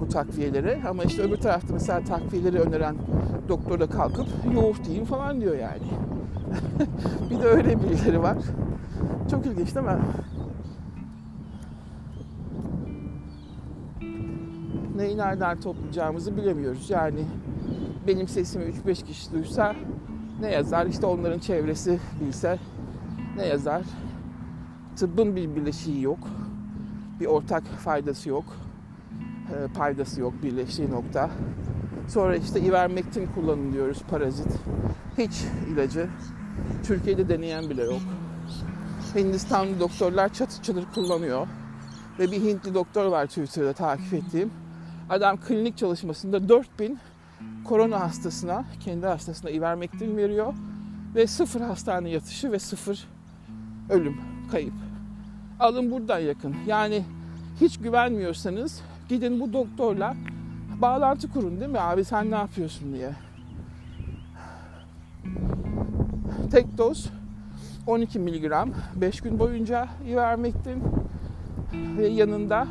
bu 0.00 0.08
takviyeleri. 0.08 0.78
Ama 0.88 1.04
işte 1.04 1.22
öbür 1.22 1.36
tarafta 1.36 1.72
mesela 1.72 2.04
takviyeleri 2.04 2.58
öneren 2.60 2.96
doktor 3.48 3.80
da 3.80 3.86
kalkıp 3.86 4.26
yoğurt 4.54 4.88
yiyin 4.88 5.04
falan 5.04 5.40
diyor 5.40 5.58
yani. 5.58 5.82
bir 7.30 7.42
de 7.42 7.46
öyle 7.46 7.82
birileri 7.82 8.22
var. 8.22 8.36
Çok 9.30 9.46
ilginç 9.46 9.74
değil 9.74 9.86
mi? 9.86 9.98
Neyi 14.96 15.16
nereden 15.16 15.60
toplayacağımızı 15.60 16.36
bilemiyoruz. 16.36 16.90
Yani 16.90 17.24
benim 18.06 18.28
sesimi 18.28 18.64
3-5 18.64 19.04
kişi 19.04 19.32
duysa 19.32 19.76
ne 20.40 20.50
yazar? 20.52 20.86
İşte 20.86 21.06
onların 21.06 21.38
çevresi 21.38 21.98
bilse 22.20 22.58
ne 23.36 23.46
yazar? 23.46 23.82
Tıbbın 24.96 25.36
bir 25.36 25.56
bileşiği 25.56 26.02
yok. 26.02 26.18
Bir 27.20 27.26
ortak 27.26 27.62
faydası 27.64 28.28
yok. 28.28 28.44
E, 29.50 29.72
paydası 29.74 30.20
yok 30.20 30.32
birleştiği 30.42 30.90
nokta. 30.90 31.30
Sonra 32.08 32.36
işte 32.36 32.60
ivermektin 32.60 33.28
kullanın 33.34 33.72
diyoruz 33.72 34.02
parazit. 34.10 34.52
Hiç 35.18 35.44
ilacı 35.72 36.08
Türkiye'de 36.84 37.28
deneyen 37.28 37.70
bile 37.70 37.82
yok. 37.82 38.00
Hindistanlı 39.14 39.80
doktorlar 39.80 40.32
çatır 40.32 40.62
çatır 40.62 40.84
kullanıyor. 40.94 41.46
Ve 42.18 42.32
bir 42.32 42.42
Hintli 42.42 42.74
doktor 42.74 43.06
var 43.06 43.26
Twitter'da 43.26 43.72
takip 43.72 44.14
ettiğim. 44.14 44.50
Adam 45.10 45.36
klinik 45.36 45.78
çalışmasında 45.78 46.48
4000 46.48 46.98
korona 47.64 48.00
hastasına, 48.00 48.64
kendi 48.80 49.06
hastasına 49.06 49.50
ivermektin 49.50 50.16
veriyor. 50.16 50.54
Ve 51.14 51.26
sıfır 51.26 51.60
hastane 51.60 52.10
yatışı 52.10 52.52
ve 52.52 52.58
sıfır 52.58 53.08
ölüm, 53.90 54.16
kayıp. 54.50 54.74
Alın 55.60 55.90
buradan 55.90 56.18
yakın. 56.18 56.56
Yani 56.66 57.04
hiç 57.60 57.78
güvenmiyorsanız 57.78 58.82
gidin 59.08 59.40
bu 59.40 59.52
doktorla 59.52 60.16
bağlantı 60.82 61.32
kurun 61.32 61.60
değil 61.60 61.70
mi 61.70 61.80
abi 61.80 62.04
sen 62.04 62.30
ne 62.30 62.34
yapıyorsun 62.34 62.94
diye. 62.94 63.10
Tek 66.50 66.78
doz 66.78 67.10
12 67.86 68.18
miligram 68.18 68.70
5 68.96 69.20
gün 69.20 69.38
boyunca 69.38 69.88
ivermektin 70.06 70.82
ve 71.72 72.06
yanında 72.06 72.66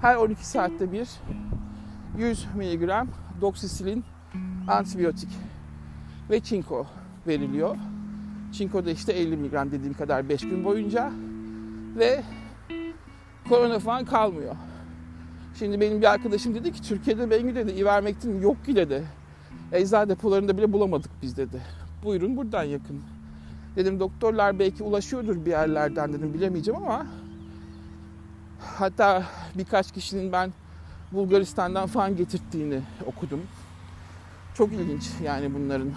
her 0.00 0.16
12 0.16 0.46
saatte 0.46 0.92
bir 0.92 1.08
100 2.18 2.46
miligram 2.56 3.08
doksisilin 3.40 4.04
antibiyotik 4.68 5.28
ve 6.30 6.40
çinko 6.40 6.86
veriliyor. 7.26 7.76
Çinko 8.52 8.84
da 8.84 8.90
işte 8.90 9.12
50 9.12 9.36
miligram 9.36 9.72
dediğim 9.72 9.94
kadar 9.94 10.28
5 10.28 10.40
gün 10.40 10.64
boyunca 10.64 11.12
ve 11.98 12.22
korona 13.48 13.78
falan 13.78 14.04
kalmıyor. 14.04 14.54
Şimdi 15.58 15.80
benim 15.80 16.00
bir 16.00 16.12
arkadaşım 16.12 16.54
dedi 16.54 16.72
ki 16.72 16.82
Türkiye'de 16.82 17.30
Bengü 17.30 17.54
dedi 17.54 17.70
ivermektin 17.70 18.40
yok 18.40 18.64
ki 18.64 18.76
dedi. 18.76 19.04
Eczacı 19.72 20.10
depolarında 20.10 20.56
bile 20.56 20.72
bulamadık 20.72 21.10
biz 21.22 21.36
dedi. 21.36 21.62
Buyurun 22.04 22.36
buradan 22.36 22.64
yakın. 22.64 23.17
Dedim 23.78 24.00
doktorlar 24.00 24.58
belki 24.58 24.82
ulaşıyordur 24.82 25.44
bir 25.44 25.50
yerlerden 25.50 26.12
dedim. 26.12 26.34
Bilemeyeceğim 26.34 26.82
ama 26.82 27.06
hatta 28.60 29.24
birkaç 29.54 29.92
kişinin 29.92 30.32
ben 30.32 30.52
Bulgaristan'dan 31.12 31.86
falan 31.86 32.16
getirttiğini 32.16 32.80
okudum. 33.06 33.40
Çok 34.54 34.72
ilginç 34.72 35.10
yani 35.24 35.54
bunların. 35.54 35.90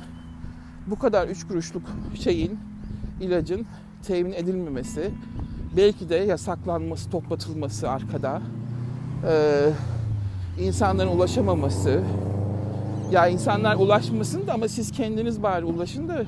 Bu 0.87 0.99
kadar 0.99 1.27
üç 1.27 1.47
kuruşluk 1.47 1.81
şeyin 2.19 2.59
ilacın 3.21 3.65
temin 4.07 4.31
edilmemesi 4.31 5.11
belki 5.77 6.09
de 6.09 6.15
yasaklanması, 6.15 7.09
toplatılması 7.09 7.89
arkada 7.89 8.41
e, 9.27 9.65
insanların 10.59 11.09
ulaşamaması. 11.09 12.03
Ya 13.11 13.27
insanlar 13.27 13.75
ulaşmasın 13.75 14.47
da 14.47 14.53
ama 14.53 14.67
siz 14.67 14.91
kendiniz 14.91 15.43
bari 15.43 15.65
ulaşın 15.65 16.07
da 16.07 16.25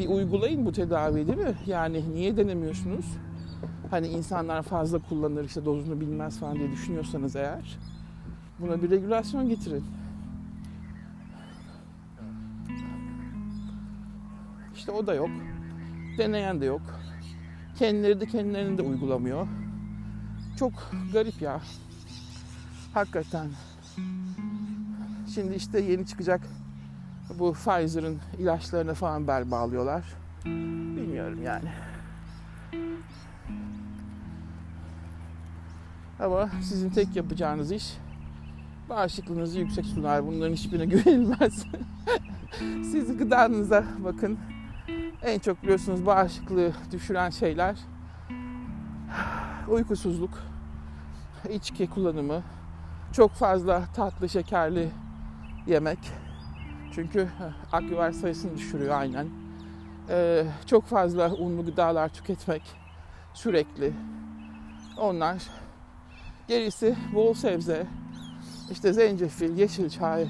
bir 0.00 0.08
uygulayın 0.08 0.66
bu 0.66 0.72
tedaviyi 0.72 1.26
değil 1.26 1.38
mi? 1.38 1.54
Yani 1.66 2.14
niye 2.14 2.36
denemiyorsunuz? 2.36 3.04
Hani 3.90 4.06
insanlar 4.06 4.62
fazla 4.62 4.98
kullanır 4.98 5.44
işte 5.44 5.64
dozunu 5.64 6.00
bilmez 6.00 6.38
falan 6.38 6.58
diye 6.58 6.72
düşünüyorsanız 6.72 7.36
eğer 7.36 7.78
buna 8.58 8.82
bir 8.82 8.90
regülasyon 8.90 9.48
getirin. 9.48 9.84
İşte 14.74 14.92
o 14.92 15.06
da 15.06 15.14
yok. 15.14 15.30
Deneyen 16.18 16.60
de 16.60 16.64
yok. 16.64 16.82
Kendileri 17.78 18.20
de 18.20 18.26
kendilerini 18.26 18.78
de 18.78 18.82
uygulamıyor. 18.82 19.46
Çok 20.58 20.72
garip 21.12 21.42
ya. 21.42 21.60
Hakikaten. 22.94 23.48
Şimdi 25.34 25.54
işte 25.54 25.80
yeni 25.80 26.06
çıkacak 26.06 26.40
bu 27.38 27.52
Pfizer'ın 27.52 28.18
ilaçlarına 28.38 28.94
falan 28.94 29.28
bel 29.28 29.50
bağlıyorlar. 29.50 30.04
Bilmiyorum 30.44 31.42
yani. 31.42 31.68
Ama 36.20 36.50
sizin 36.62 36.90
tek 36.90 37.16
yapacağınız 37.16 37.72
iş 37.72 37.96
bağışıklığınızı 38.88 39.58
yüksek 39.58 39.86
sunar. 39.86 40.26
Bunların 40.26 40.52
hiçbirine 40.54 40.84
güvenilmez. 40.94 41.66
Siz 42.82 43.18
gıdanıza 43.18 43.84
bakın. 44.04 44.38
En 45.22 45.38
çok 45.38 45.62
biliyorsunuz 45.62 46.06
bağışıklığı 46.06 46.72
düşüren 46.92 47.30
şeyler 47.30 47.76
uykusuzluk, 49.68 50.30
içki 51.50 51.90
kullanımı, 51.90 52.42
çok 53.12 53.32
fazla 53.32 53.84
tatlı 53.94 54.28
şekerli 54.28 54.90
yemek. 55.66 55.98
Çünkü 56.94 57.28
aküver 57.72 58.12
sayısını 58.12 58.56
düşürüyor 58.56 58.94
aynen. 58.98 59.26
Ee, 60.08 60.44
çok 60.66 60.84
fazla 60.84 61.34
unlu 61.34 61.64
gıdalar 61.64 62.08
tüketmek 62.08 62.62
sürekli. 63.34 63.92
Onlar. 64.98 65.42
Gerisi 66.48 66.96
bol 67.14 67.34
sebze, 67.34 67.86
işte 68.70 68.92
zencefil, 68.92 69.58
yeşil 69.58 69.90
çay, 69.90 70.28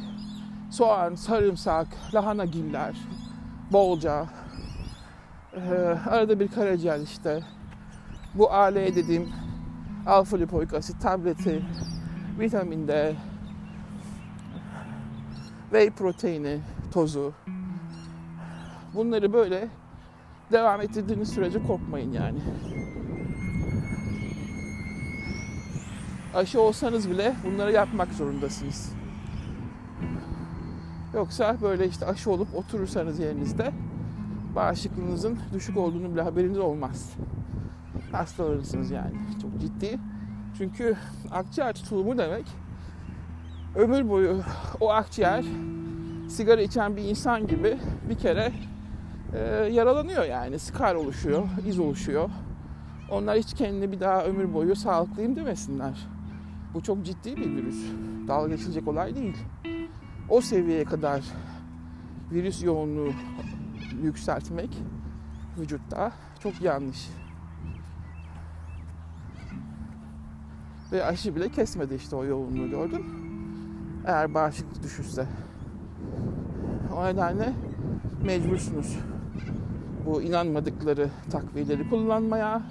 soğan, 0.70 1.14
sarımsak, 1.14 1.86
lahana 2.14 2.44
giller, 2.44 2.96
bolca. 3.72 4.26
Ee, 5.54 5.60
arada 6.10 6.40
bir 6.40 6.48
karaciğer 6.48 7.00
işte. 7.00 7.42
Bu 8.34 8.52
AL 8.52 8.74
dediğim 8.74 9.28
alfa 10.06 10.36
lipoik 10.36 10.74
asit 10.74 11.02
tableti, 11.02 11.62
vitamin 12.38 12.88
D, 12.88 13.14
whey 15.70 15.90
proteini, 15.90 16.58
tozu. 16.92 17.32
Bunları 18.94 19.32
böyle 19.32 19.68
devam 20.52 20.80
ettirdiğiniz 20.80 21.28
sürece 21.28 21.62
korkmayın 21.62 22.12
yani. 22.12 22.38
Aşı 26.34 26.60
olsanız 26.60 27.10
bile 27.10 27.34
bunları 27.44 27.72
yapmak 27.72 28.12
zorundasınız. 28.12 28.92
Yoksa 31.14 31.56
böyle 31.62 31.88
işte 31.88 32.06
aşı 32.06 32.30
olup 32.30 32.54
oturursanız 32.54 33.18
yerinizde 33.18 33.72
bağışıklığınızın 34.54 35.38
düşük 35.52 35.76
olduğunu 35.76 36.12
bile 36.12 36.22
haberiniz 36.22 36.58
olmaz. 36.58 37.12
Hastalanırsınız 38.12 38.90
yani. 38.90 39.14
Çok 39.42 39.60
ciddi. 39.60 39.98
Çünkü 40.58 40.96
akciğer 41.30 41.72
tutulumu 41.74 42.18
demek 42.18 42.46
ömür 43.74 44.08
boyu 44.08 44.42
o 44.80 44.90
akciğer 44.90 45.44
sigara 46.28 46.60
içen 46.60 46.96
bir 46.96 47.02
insan 47.02 47.46
gibi 47.46 47.78
bir 48.08 48.18
kere 48.18 48.52
e, 49.34 49.38
yaralanıyor 49.72 50.24
yani. 50.24 50.58
Skar 50.58 50.94
oluşuyor, 50.94 51.48
iz 51.66 51.78
oluşuyor. 51.78 52.30
Onlar 53.10 53.38
hiç 53.38 53.54
kendini 53.54 53.92
bir 53.92 54.00
daha 54.00 54.24
ömür 54.24 54.54
boyu 54.54 54.76
sağlıklıyım 54.76 55.36
demesinler. 55.36 56.08
Bu 56.74 56.82
çok 56.82 57.04
ciddi 57.04 57.36
bir 57.36 57.56
virüs. 57.56 57.84
Dalga 58.28 58.48
geçilecek 58.48 58.88
olay 58.88 59.14
değil. 59.14 59.36
O 60.28 60.40
seviyeye 60.40 60.84
kadar 60.84 61.24
virüs 62.32 62.62
yoğunluğu 62.62 63.12
yükseltmek 64.02 64.70
vücutta 65.58 66.12
çok 66.42 66.60
yanlış. 66.60 67.08
Ve 70.92 71.04
aşı 71.04 71.36
bile 71.36 71.48
kesmedi 71.48 71.94
işte 71.94 72.16
o 72.16 72.24
yoğunluğu 72.24 72.70
gördün. 72.70 73.29
Eğer 74.06 74.34
bağışıklık 74.34 74.82
düşürse. 74.82 75.26
O 76.96 77.04
nedenle 77.04 77.52
mecbursunuz 78.24 78.98
bu 80.06 80.22
inanmadıkları 80.22 81.10
takviyeleri 81.30 81.90
kullanmaya 81.90 82.62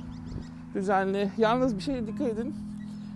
düzenli. 0.75 1.31
Yalnız 1.37 1.77
bir 1.77 1.81
şeye 1.81 2.07
dikkat 2.07 2.27
edin. 2.27 2.55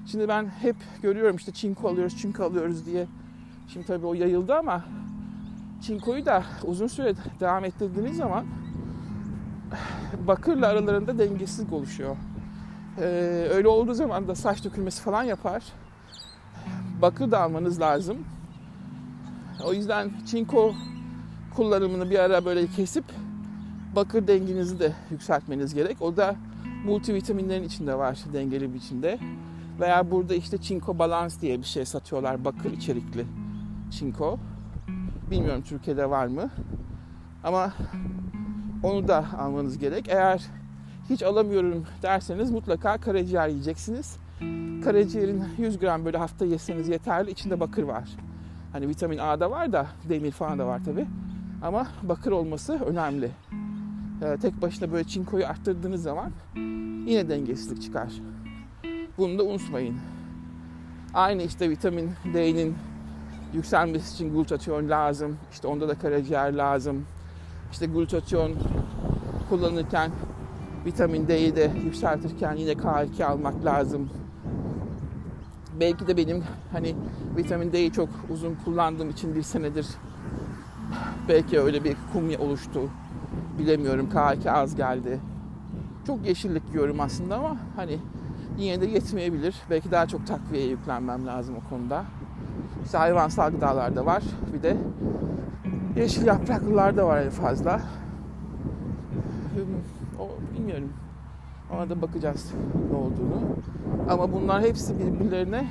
Şimdi 0.08 0.28
ben 0.28 0.46
hep 0.46 0.76
görüyorum 1.02 1.36
işte 1.36 1.52
çinko 1.52 1.90
alıyoruz, 1.90 2.18
çinko 2.18 2.44
alıyoruz 2.44 2.86
diye. 2.86 3.08
Şimdi 3.68 3.86
tabii 3.86 4.06
o 4.06 4.14
yayıldı 4.14 4.56
ama 4.56 4.84
çinkoyu 5.82 6.26
da 6.26 6.44
uzun 6.64 6.88
süre 6.88 7.14
devam 7.40 7.66
ettirdiğiniz 7.66 8.18
zaman 8.18 8.46
bakırla 10.28 10.68
aralarında 10.68 11.20
dengesizlik 11.20 11.74
oluşuyor. 11.74 12.16
Ee, 12.98 13.04
öyle 13.54 13.68
olduğu 13.68 13.94
zaman 13.94 14.28
da 14.28 14.36
saç 14.36 14.64
dökülmesi 14.64 15.02
falan 15.02 15.24
yapar. 15.24 15.64
Bakır 17.04 17.32
da 17.32 17.42
almanız 17.42 17.80
lazım. 17.82 18.18
O 19.66 19.74
yüzden 19.74 20.12
çinko 20.26 20.74
kullanımını 21.56 22.10
bir 22.10 22.20
ara 22.20 22.46
böyle 22.46 22.68
kesip 22.68 23.04
bakır 23.96 24.28
dengenizi 24.28 24.80
de 24.80 24.94
yükseltmeniz 25.12 25.74
gerek. 25.74 26.02
O 26.02 26.18
da 26.18 26.36
multivitaminlerin 26.86 27.64
içinde 27.64 27.98
var 27.98 28.20
dengeli 28.34 28.74
biçimde. 28.74 29.20
Veya 29.80 30.12
burada 30.12 30.36
işte 30.36 30.58
çinko 30.58 31.00
balans 31.00 31.42
diye 31.42 31.60
bir 31.60 31.66
şey 31.66 31.86
satıyorlar 31.86 32.46
bakır 32.46 32.72
içerikli 32.72 33.26
çinko. 33.92 34.40
Bilmiyorum 35.32 35.64
Türkiye'de 35.68 36.10
var 36.10 36.28
mı. 36.28 36.50
Ama 37.44 37.74
onu 38.84 39.08
da 39.08 39.26
almanız 39.40 39.78
gerek. 39.78 40.10
Eğer 40.10 40.42
hiç 41.10 41.24
alamıyorum 41.24 41.86
derseniz 42.02 42.52
mutlaka 42.52 42.98
karaciğer 42.98 43.48
yiyeceksiniz. 43.48 44.23
Karaciğerin 44.84 45.44
100 45.58 45.80
gram 45.80 46.06
böyle 46.06 46.18
hafta 46.18 46.46
yeseniz 46.46 46.90
yeterli. 46.90 47.32
İçinde 47.32 47.60
bakır 47.60 47.84
var. 47.84 48.10
Hani 48.72 48.88
vitamin 48.88 49.18
A 49.18 49.40
da 49.40 49.52
var 49.52 49.74
da 49.74 49.88
demir 50.10 50.32
falan 50.32 50.60
da 50.60 50.68
var 50.68 50.82
tabi. 50.86 51.06
Ama 51.62 51.88
bakır 52.04 52.32
olması 52.32 52.74
önemli. 52.74 53.32
Ee, 54.22 54.38
tek 54.42 54.62
başına 54.62 54.92
böyle 54.92 55.04
çinkoyu 55.04 55.46
arttırdığınız 55.46 56.04
zaman 56.04 56.32
yine 57.06 57.30
dengesizlik 57.30 57.82
çıkar. 57.82 58.14
Bunu 59.18 59.40
da 59.40 59.44
unutmayın. 59.44 59.96
Aynı 61.14 61.44
işte 61.44 61.70
vitamin 61.70 62.12
D'nin 62.34 62.76
yükselmesi 63.54 64.14
için 64.14 64.34
glutatyon 64.34 64.90
lazım. 64.90 65.38
İşte 65.52 65.68
onda 65.68 65.88
da 65.88 65.96
karaciğer 65.96 66.54
lazım. 66.54 67.06
İşte 67.72 67.86
glutatyon 67.86 68.56
kullanırken 69.50 70.12
vitamin 70.86 71.28
D'yi 71.28 71.56
de 71.56 71.72
yükseltirken 71.86 72.56
yine 72.56 72.72
K2 72.72 73.24
almak 73.26 73.66
lazım. 73.66 74.10
Belki 75.80 76.08
de 76.08 76.18
benim 76.18 76.44
hani 76.72 76.96
vitamin 77.38 77.72
D'yi 77.72 77.92
çok 77.92 78.10
uzun 78.30 78.56
kullandığım 78.66 79.10
için 79.10 79.36
bir 79.36 79.42
senedir 79.42 79.88
belki 81.30 81.60
öyle 81.60 81.84
bir 81.84 81.96
kumya 82.14 82.40
oluştu. 82.40 82.82
Bilemiyorum 83.60 84.10
K2 84.14 84.52
az 84.52 84.76
geldi. 84.76 85.20
Çok 86.08 86.26
yeşillik 86.26 86.64
yiyorum 86.70 87.00
aslında 87.00 87.36
ama 87.36 87.58
hani 87.76 88.00
yine 88.58 88.82
de 88.82 88.86
yetmeyebilir. 88.86 89.56
Belki 89.70 89.92
daha 89.92 90.08
çok 90.08 90.28
takviyeye 90.28 90.70
yüklenmem 90.70 91.28
lazım 91.28 91.56
o 91.66 91.70
konuda. 91.70 92.06
İşte 92.86 92.98
hayvansal 92.98 93.52
gıdalar 93.52 93.96
da 93.96 94.06
var. 94.06 94.24
Bir 94.54 94.64
de 94.64 94.78
yeşil 95.96 96.26
yapraklılar 96.26 96.98
da 96.98 97.08
var 97.08 97.22
en 97.22 97.30
fazla. 97.30 97.82
O, 100.20 100.30
bilmiyorum. 100.58 100.90
Ona 101.76 101.90
da 101.90 102.02
bakacağız 102.02 102.52
ne 102.92 102.98
olduğunu. 102.98 103.42
Ama 104.10 104.34
bunlar 104.34 104.62
hepsi 104.62 105.00
birbirlerine 105.00 105.68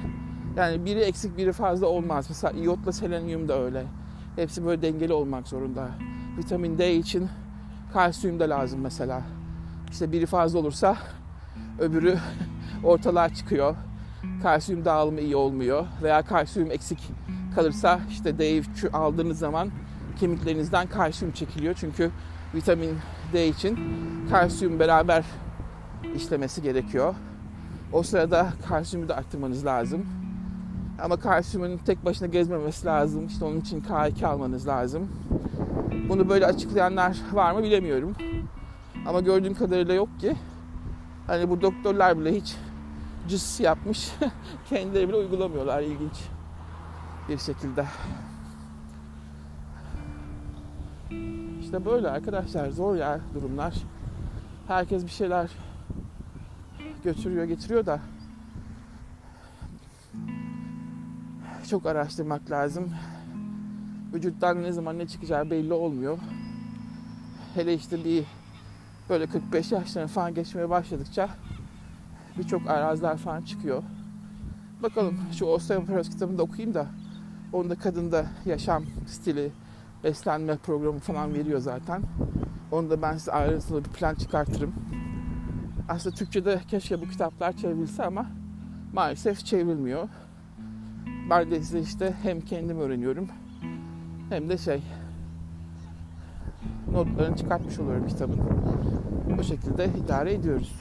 yani 0.57 0.85
biri 0.85 1.01
eksik 1.01 1.37
biri 1.37 1.53
fazla 1.53 1.87
olmaz. 1.87 2.27
Mesela 2.29 2.53
iyotla 2.53 2.93
selenyum 2.93 3.49
da 3.49 3.62
öyle. 3.62 3.85
Hepsi 4.37 4.67
böyle 4.67 4.83
dengeli 4.83 5.12
olmak 5.12 5.49
zorunda. 5.49 5.88
Vitamin 6.38 6.79
D 6.79 6.95
için 6.95 7.29
kalsiyum 7.93 8.41
da 8.41 8.51
lazım 8.51 8.81
mesela. 8.81 9.23
İşte 9.91 10.12
biri 10.12 10.27
fazla 10.27 10.59
olursa 10.59 10.97
öbürü 11.79 12.19
ortalığa 12.85 13.29
çıkıyor. 13.29 13.77
Kalsiyum 14.43 14.85
dağılımı 14.85 15.21
iyi 15.21 15.37
olmuyor 15.37 15.87
veya 16.03 16.23
kalsiyum 16.23 16.71
eksik 16.71 17.11
kalırsa 17.55 18.01
işte 18.11 18.38
D'yi 18.38 18.62
aldığınız 18.93 19.38
zaman 19.38 19.71
kemiklerinizden 20.21 20.87
kalsiyum 20.87 21.35
çekiliyor. 21.35 21.75
Çünkü 21.75 22.11
vitamin 22.55 22.91
D 23.33 23.49
için 23.49 23.79
kalsiyum 24.31 24.81
beraber 24.81 25.25
işlemesi 26.17 26.62
gerekiyor. 26.62 27.15
O 27.93 28.03
sırada 28.03 28.53
kalsiyumu 28.69 29.09
da 29.09 29.17
arttırmanız 29.17 29.67
lazım. 29.67 30.07
Ama 31.03 31.17
kalsiyumun 31.17 31.77
tek 31.77 32.05
başına 32.05 32.29
gezmemesi 32.29 32.87
lazım. 32.87 33.27
İşte 33.27 33.45
onun 33.45 33.61
için 33.61 33.81
K2 33.81 34.27
almanız 34.27 34.69
lazım. 34.69 35.09
Bunu 36.09 36.29
böyle 36.29 36.47
açıklayanlar 36.47 37.17
var 37.33 37.53
mı 37.53 37.62
bilemiyorum. 37.62 38.17
Ama 39.07 39.21
gördüğüm 39.21 39.55
kadarıyla 39.55 39.95
yok 39.95 40.21
ki. 40.21 40.37
Hani 41.27 41.51
bu 41.51 41.61
doktorlar 41.61 42.19
bile 42.19 42.35
hiç 42.35 42.57
cıs 43.29 43.61
yapmış. 43.61 44.12
Kendileri 44.69 45.09
bile 45.09 45.17
uygulamıyorlar 45.17 45.83
ilginç 45.83 46.21
bir 47.29 47.38
şekilde. 47.38 47.87
İşte 51.61 51.85
böyle 51.85 52.11
arkadaşlar 52.11 52.71
zor 52.71 52.97
ya 52.97 53.21
durumlar. 53.35 53.75
Herkes 54.69 55.05
bir 55.05 55.11
şeyler 55.11 55.51
götürüyor 57.05 57.45
getiriyor 57.45 57.87
da 57.87 58.01
çok 61.71 61.87
araştırmak 61.87 62.51
lazım. 62.51 62.91
Vücuttan 64.15 64.62
ne 64.62 64.73
zaman 64.73 64.99
ne 64.99 65.07
çıkacağı 65.07 65.51
belli 65.51 65.73
olmuyor. 65.73 66.19
Hele 67.55 67.75
işte 67.75 68.05
bir 68.05 68.25
böyle 69.09 69.27
45 69.27 69.73
yaşlarına 69.73 70.09
falan 70.09 70.35
geçmeye 70.35 70.71
başladıkça 70.71 71.29
birçok 72.38 72.71
arazlar 72.71 73.17
falan 73.17 73.43
çıkıyor. 73.43 73.83
Bakalım 74.83 75.19
şu 75.33 75.45
osteoporoz 75.45 76.11
kitabını 76.11 76.38
da 76.38 76.43
okuyayım 76.43 76.75
da 76.75 76.87
onda 77.53 77.75
kadında 77.75 78.27
yaşam 78.45 78.85
stili, 79.07 79.53
beslenme 80.05 80.57
programı 80.57 80.99
falan 80.99 81.35
veriyor 81.35 81.61
zaten. 81.61 82.03
Onu 82.73 82.91
da 82.91 83.03
ben 83.03 83.17
size 83.17 83.33
ayrıntılı 83.33 83.85
bir 83.85 83.91
plan 83.91 84.15
çıkartırım. 84.15 84.75
Aslında 85.88 86.16
Türkçe'de 86.16 86.61
keşke 86.68 87.01
bu 87.01 87.09
kitaplar 87.09 87.53
çevrilse 87.53 88.05
ama 88.05 88.27
maalesef 88.92 89.45
çevrilmiyor. 89.45 90.09
Ben 91.31 91.51
de 91.51 91.62
size 91.62 91.81
işte 91.81 92.14
hem 92.23 92.40
kendim 92.40 92.81
öğreniyorum 92.81 93.29
hem 94.29 94.49
de 94.49 94.59
şey 94.59 94.83
notlarını 96.92 97.37
çıkartmış 97.37 97.79
oluyorum 97.79 98.07
kitabın. 98.07 98.40
Bu 99.38 99.45
şekilde 99.45 99.90
idare 100.05 100.35
ediyoruz. 100.35 100.73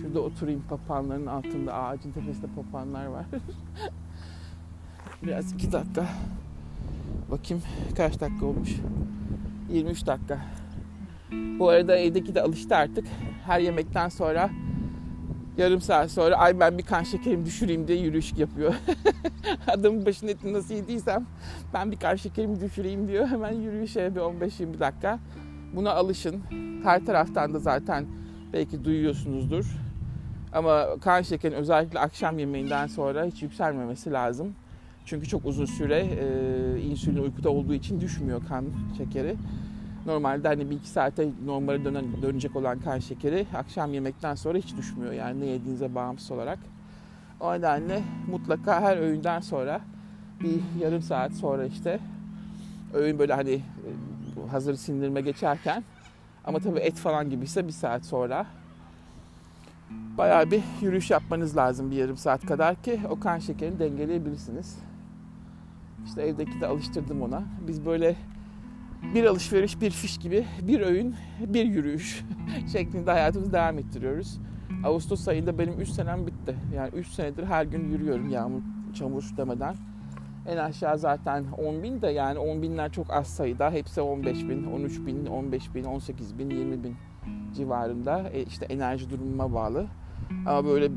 Şurada 0.00 0.20
oturayım 0.20 0.62
papağanların 0.68 1.26
altında. 1.26 1.74
Ağacın 1.74 2.12
tepesinde 2.12 2.46
papağanlar 2.46 3.06
var. 3.06 3.26
Biraz 5.22 5.52
iki 5.52 5.72
dakika. 5.72 6.06
Bakayım 7.30 7.62
kaç 7.96 8.20
dakika 8.20 8.46
olmuş. 8.46 8.70
23 9.70 10.06
dakika. 10.06 10.38
Bu 11.58 11.68
arada 11.68 11.96
evdeki 11.96 12.34
de 12.34 12.42
alıştı 12.42 12.76
artık. 12.76 13.04
Her 13.46 13.60
yemekten 13.60 14.08
sonra 14.08 14.50
yarım 15.58 15.80
saat 15.80 16.10
sonra 16.10 16.36
ay 16.36 16.60
ben 16.60 16.78
bir 16.78 16.82
kan 16.82 17.02
şekerim 17.02 17.44
düşüreyim 17.44 17.88
diye 17.88 17.98
yürüyüş 17.98 18.32
yapıyor. 18.32 18.74
Adamın 19.66 20.06
başının 20.06 20.30
etini 20.30 20.52
nasıl 20.52 20.74
yediysem 20.74 21.26
ben 21.74 21.92
bir 21.92 21.96
kan 21.96 22.16
şekerimi 22.16 22.60
düşüreyim 22.60 23.08
diyor. 23.08 23.28
Hemen 23.28 23.52
yürüyüşe 23.52 24.14
bir 24.14 24.20
15-20 24.20 24.80
dakika. 24.80 25.18
Buna 25.76 25.92
alışın. 25.92 26.42
Her 26.84 27.06
taraftan 27.06 27.54
da 27.54 27.58
zaten 27.58 28.06
belki 28.52 28.84
duyuyorsunuzdur. 28.84 29.66
Ama 30.52 30.86
kan 31.00 31.22
şekerin 31.22 31.54
özellikle 31.54 31.98
akşam 31.98 32.38
yemeğinden 32.38 32.86
sonra 32.86 33.24
hiç 33.24 33.42
yükselmemesi 33.42 34.12
lazım. 34.12 34.54
Çünkü 35.06 35.26
çok 35.26 35.46
uzun 35.46 35.64
süre 35.64 35.98
e, 35.98 36.80
insülin 36.80 37.22
uykuda 37.22 37.50
olduğu 37.50 37.74
için 37.74 38.00
düşmüyor 38.00 38.42
kan 38.48 38.64
şekeri. 38.98 39.36
Normalde 40.06 40.48
hani 40.48 40.70
bir 40.70 40.76
iki 40.76 40.88
saate 40.88 41.28
normale 41.44 41.84
dönen, 41.84 42.04
dönecek 42.22 42.56
olan 42.56 42.80
kan 42.80 42.98
şekeri 42.98 43.46
akşam 43.54 43.94
yemekten 43.94 44.34
sonra 44.34 44.58
hiç 44.58 44.76
düşmüyor. 44.76 45.12
Yani 45.12 45.40
ne 45.40 45.46
yediğinize 45.46 45.94
bağımsız 45.94 46.30
olarak. 46.30 46.58
O 47.40 47.54
nedenle 47.54 48.02
mutlaka 48.30 48.80
her 48.80 48.96
öğünden 48.96 49.40
sonra 49.40 49.80
bir 50.40 50.82
yarım 50.82 51.02
saat 51.02 51.32
sonra 51.32 51.64
işte 51.66 51.98
öğün 52.94 53.18
böyle 53.18 53.34
hani 53.34 53.52
e, 53.52 53.60
hazır 54.50 54.74
sindirme 54.74 55.20
geçerken 55.20 55.84
ama 56.44 56.58
tabii 56.58 56.78
et 56.78 56.94
falan 56.94 57.30
gibiyse 57.30 57.66
bir 57.66 57.72
saat 57.72 58.04
sonra 58.04 58.46
bayağı 60.18 60.50
bir 60.50 60.62
yürüyüş 60.80 61.10
yapmanız 61.10 61.56
lazım 61.56 61.90
bir 61.90 61.96
yarım 61.96 62.16
saat 62.16 62.46
kadar 62.46 62.82
ki 62.82 63.00
o 63.10 63.20
kan 63.20 63.38
şekerini 63.38 63.78
dengeleyebilirsiniz. 63.78 64.85
İşte 66.06 66.22
evdeki 66.22 66.60
de 66.60 66.66
alıştırdım 66.66 67.22
ona. 67.22 67.42
Biz 67.66 67.86
böyle 67.86 68.16
bir 69.14 69.24
alışveriş, 69.24 69.80
bir 69.80 69.90
fiş 69.90 70.18
gibi 70.18 70.46
bir 70.62 70.80
öğün, 70.80 71.14
bir 71.40 71.64
yürüyüş 71.64 72.24
şeklinde 72.72 73.10
hayatımızı 73.10 73.52
devam 73.52 73.78
ettiriyoruz. 73.78 74.40
Ağustos 74.84 75.28
ayında 75.28 75.58
benim 75.58 75.80
3 75.80 75.88
senem 75.88 76.26
bitti. 76.26 76.56
Yani 76.74 76.90
3 76.94 77.06
senedir 77.06 77.44
her 77.44 77.64
gün 77.64 77.88
yürüyorum 77.88 78.28
yağmur, 78.30 78.62
çamur 78.94 79.24
demeden. 79.36 79.76
En 80.46 80.56
aşağı 80.56 80.98
zaten 80.98 81.44
10 81.58 81.82
bin 81.82 82.02
de 82.02 82.08
yani 82.08 82.38
10 82.38 82.62
binler 82.62 82.92
çok 82.92 83.12
az 83.12 83.26
sayıda. 83.26 83.70
Hepsi 83.70 84.00
15 84.00 84.48
bin, 84.48 84.66
13 84.66 85.06
bin, 85.06 85.26
15 85.26 85.74
bin, 85.74 85.84
18 85.84 86.38
bin, 86.38 86.50
20 86.50 86.84
bin 86.84 86.96
civarında. 87.54 88.30
E 88.32 88.42
işte 88.42 88.66
enerji 88.66 89.10
durumuma 89.10 89.54
bağlı. 89.54 89.86
Ama 90.46 90.64
böyle 90.64 90.90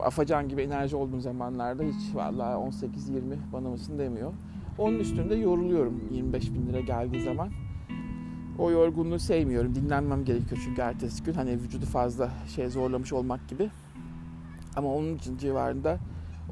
afacan 0.00 0.48
gibi 0.48 0.62
enerji 0.62 0.96
olduğum 0.96 1.20
zamanlarda 1.20 1.82
hiç 1.82 2.14
vallahi 2.14 2.54
18-20 2.54 3.36
bana 3.52 3.68
mısın 3.68 3.98
demiyor. 3.98 4.32
Onun 4.78 4.98
üstünde 4.98 5.34
yoruluyorum 5.34 6.00
25 6.10 6.54
bin 6.54 6.66
lira 6.66 6.80
geldiği 6.80 7.22
zaman. 7.22 7.50
O 8.58 8.70
yorgunluğu 8.70 9.18
sevmiyorum. 9.18 9.74
Dinlenmem 9.74 10.24
gerekiyor 10.24 10.60
çünkü 10.64 10.80
ertesi 10.80 11.24
gün 11.24 11.32
hani 11.32 11.52
vücudu 11.52 11.86
fazla 11.86 12.30
şey 12.56 12.68
zorlamış 12.68 13.12
olmak 13.12 13.48
gibi. 13.48 13.70
Ama 14.76 14.94
onun 14.94 15.14
için 15.14 15.38
civarında 15.38 15.98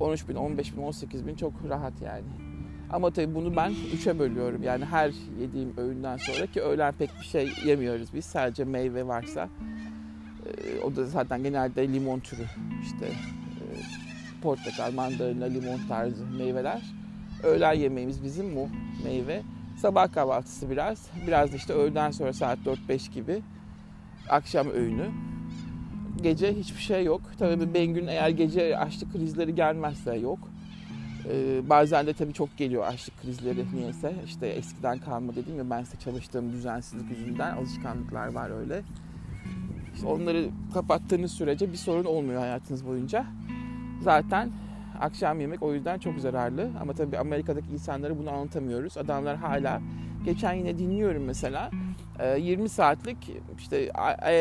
13 0.01 0.29
bin, 0.29 0.35
15 0.35 0.77
bin, 0.77 0.83
18 0.83 1.27
bin 1.27 1.35
çok 1.35 1.53
rahat 1.69 2.03
yani. 2.03 2.25
Ama 2.93 3.11
tabii 3.11 3.35
bunu 3.35 3.57
ben 3.57 3.73
üçe 3.95 4.19
bölüyorum. 4.19 4.63
Yani 4.63 4.85
her 4.85 5.13
yediğim 5.41 5.73
öğünden 5.77 6.17
sonra 6.17 6.47
ki 6.47 6.61
öğlen 6.61 6.95
pek 6.99 7.11
bir 7.21 7.25
şey 7.25 7.53
yemiyoruz 7.65 8.15
biz. 8.15 8.25
Sadece 8.25 8.65
meyve 8.65 9.07
varsa. 9.07 9.49
O 10.85 10.97
da 10.97 11.07
zaten 11.07 11.43
genelde 11.43 11.93
limon 11.93 12.21
türü. 12.21 12.45
işte 12.83 13.07
e, 13.07 13.65
portakal, 14.43 14.93
mandalina, 14.93 15.45
limon 15.45 15.81
tarzı 15.88 16.27
meyveler. 16.27 16.83
Öğlen 17.43 17.73
yemeğimiz 17.73 18.25
bizim 18.25 18.57
bu 18.57 18.69
meyve. 19.05 19.43
Sabah 19.77 20.12
kahvaltısı 20.12 20.71
biraz. 20.71 21.07
Biraz 21.27 21.53
da 21.53 21.57
işte 21.57 21.73
öğleden 21.73 22.11
sonra 22.11 22.33
saat 22.33 22.59
4-5 22.88 23.11
gibi. 23.11 23.43
Akşam 24.29 24.71
öğünü. 24.71 25.11
Gece 26.23 26.55
hiçbir 26.55 26.81
şey 26.81 27.05
yok. 27.05 27.21
Tabii 27.38 27.75
Bengü'nün 27.75 28.07
eğer 28.07 28.29
gece 28.29 28.79
açlık 28.79 29.12
krizleri 29.12 29.55
gelmezse 29.55 30.17
yok. 30.17 30.38
Ee, 31.29 31.69
bazen 31.69 32.07
de 32.07 32.12
tabii 32.12 32.33
çok 32.33 32.57
geliyor 32.57 32.85
açlık 32.87 33.23
krizleri 33.23 33.65
niyeyse. 33.75 34.15
İşte 34.27 34.47
eskiden 34.47 34.99
kalma 34.99 35.35
dedim 35.35 35.59
ya 35.59 35.71
ben 35.71 35.85
size 35.85 35.99
çalıştığım 35.99 36.53
düzensizlik 36.53 37.11
yüzünden 37.11 37.57
alışkanlıklar 37.57 38.33
var 38.33 38.61
öyle. 38.61 38.83
İşte 39.94 40.07
onları 40.07 40.48
kapattığınız 40.74 41.33
sürece 41.33 41.72
bir 41.72 41.76
sorun 41.76 42.05
olmuyor 42.05 42.40
hayatınız 42.40 42.87
boyunca. 42.87 43.26
Zaten 44.02 44.50
akşam 45.00 45.40
yemek 45.40 45.62
o 45.62 45.74
yüzden 45.74 45.98
çok 45.98 46.18
zararlı. 46.18 46.70
Ama 46.81 46.92
tabii 46.92 47.18
Amerika'daki 47.18 47.72
insanlara 47.72 48.18
bunu 48.18 48.31
anlatamıyoruz. 48.31 48.96
Adamlar 48.98 49.37
hala 49.37 49.81
geçen 50.24 50.52
yine 50.52 50.78
dinliyorum 50.78 51.24
mesela 51.24 51.70
20 52.38 52.68
saatlik 52.68 53.31
işte 53.59 53.92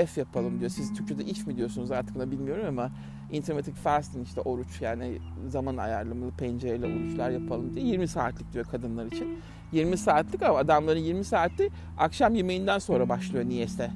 IF 0.03 0.17
yapalım 0.17 0.59
diyor. 0.59 0.71
Siz 0.71 0.93
Türkçe'de 0.93 1.23
if 1.23 1.47
mi 1.47 1.57
diyorsunuz 1.57 1.91
artık 1.91 2.15
buna 2.15 2.31
bilmiyorum 2.31 2.65
ama 2.67 2.91
intermittent 3.31 3.77
fasting 3.77 4.27
işte 4.27 4.41
oruç 4.41 4.81
yani 4.81 5.17
zaman 5.49 5.77
ayarlamalı 5.77 6.31
pencereyle 6.31 6.85
oruçlar 6.85 7.29
yapalım 7.29 7.75
diye 7.75 7.85
20 7.85 8.07
saatlik 8.07 8.53
diyor 8.53 8.65
kadınlar 8.65 9.05
için. 9.05 9.39
20 9.71 9.97
saatlik 9.97 10.43
ama 10.43 10.57
adamların 10.57 10.99
20 10.99 11.23
saati 11.23 11.69
akşam 11.97 12.35
yemeğinden 12.35 12.79
sonra 12.79 13.09
başlıyor 13.09 13.45
niyeyse. 13.45 13.91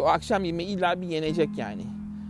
O 0.00 0.06
akşam 0.06 0.44
yemeği 0.44 0.68
illa 0.68 1.00
bir 1.00 1.06
yenecek 1.06 1.48
yani. 1.56 1.82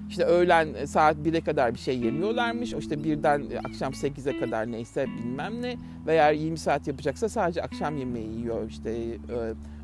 İşte 0.09 0.25
öğlen 0.25 0.85
saat 0.85 1.17
1'e 1.17 1.41
kadar 1.41 1.75
bir 1.75 1.79
şey 1.79 1.99
yemiyorlarmış. 1.99 2.73
İşte 2.73 3.05
birden 3.05 3.45
akşam 3.65 3.93
8'e 3.93 4.39
kadar 4.39 4.73
neyse 4.73 5.07
bilmem 5.19 5.63
ne. 5.63 5.77
Veya 6.07 6.31
20 6.31 6.59
saat 6.59 6.87
yapacaksa 6.87 7.29
sadece 7.29 7.63
akşam 7.63 7.97
yemeği 7.97 8.39
yiyor. 8.39 8.69
İşte 8.69 8.91
e, 8.91 9.19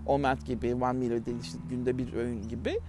omelette 0.06 0.54
gibi, 0.54 0.74
one 0.74 0.92
meal 0.92 1.24
değil 1.24 1.36
işte 1.42 1.58
günde 1.70 1.98
bir 1.98 2.12
öğün 2.12 2.48
gibi. 2.48 2.80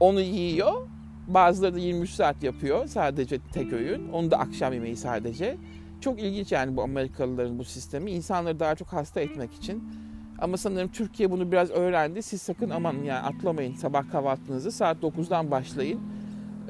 Onu 0.00 0.20
yiyor. 0.20 0.88
Bazıları 1.28 1.74
da 1.74 1.78
23 1.78 2.10
saat 2.10 2.42
yapıyor 2.42 2.86
sadece 2.86 3.38
tek 3.52 3.72
öğün. 3.72 4.08
Onu 4.08 4.30
da 4.30 4.38
akşam 4.38 4.72
yemeği 4.72 4.96
sadece. 4.96 5.56
Çok 6.00 6.20
ilginç 6.20 6.52
yani 6.52 6.76
bu 6.76 6.82
Amerikalıların 6.82 7.58
bu 7.58 7.64
sistemi. 7.64 8.10
İnsanları 8.10 8.60
daha 8.60 8.74
çok 8.74 8.92
hasta 8.92 9.20
etmek 9.20 9.54
için. 9.54 9.82
Ama 10.38 10.56
sanırım 10.56 10.88
Türkiye 10.88 11.30
bunu 11.30 11.52
biraz 11.52 11.70
öğrendi. 11.70 12.22
Siz 12.22 12.42
sakın 12.42 12.70
aman 12.70 12.94
yani 12.94 13.20
atlamayın 13.20 13.74
sabah 13.74 14.10
kahvaltınızı. 14.10 14.72
Saat 14.72 14.96
9'dan 15.02 15.50
başlayın. 15.50 16.00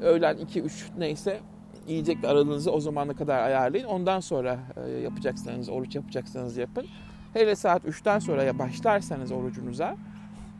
Öğlen 0.01 0.37
2-3 0.37 0.69
neyse 0.97 1.39
yiyecek 1.87 2.23
aralığınızı 2.23 2.71
o 2.71 2.79
zamana 2.79 3.13
kadar 3.13 3.43
ayarlayın. 3.43 3.85
Ondan 3.85 4.19
sonra 4.19 4.59
e, 4.85 4.89
yapacaksanız, 4.89 5.69
oruç 5.69 5.95
yapacaksanız 5.95 6.57
yapın. 6.57 6.85
Hele 7.33 7.55
saat 7.55 7.85
3'ten 7.85 8.19
sonra 8.19 8.59
başlarsanız 8.59 9.31
orucunuza, 9.31 9.95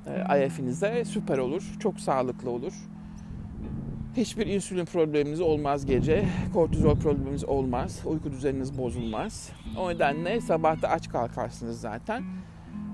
e, 0.07 0.45
IF'inize 0.45 1.05
süper 1.05 1.37
olur. 1.37 1.75
Çok 1.79 1.99
sağlıklı 1.99 2.49
olur. 2.49 2.73
Hiçbir 4.17 4.47
insülin 4.47 4.85
probleminiz 4.85 5.41
olmaz 5.41 5.85
gece. 5.85 6.25
Kortizol 6.53 6.95
probleminiz 6.95 7.45
olmaz. 7.45 8.01
Uyku 8.05 8.31
düzeniniz 8.31 8.77
bozulmaz. 8.77 9.49
O 9.77 9.89
nedenle 9.89 10.41
sabah 10.41 10.81
da 10.81 10.89
aç 10.89 11.09
kalkarsınız 11.09 11.81
zaten. 11.81 12.23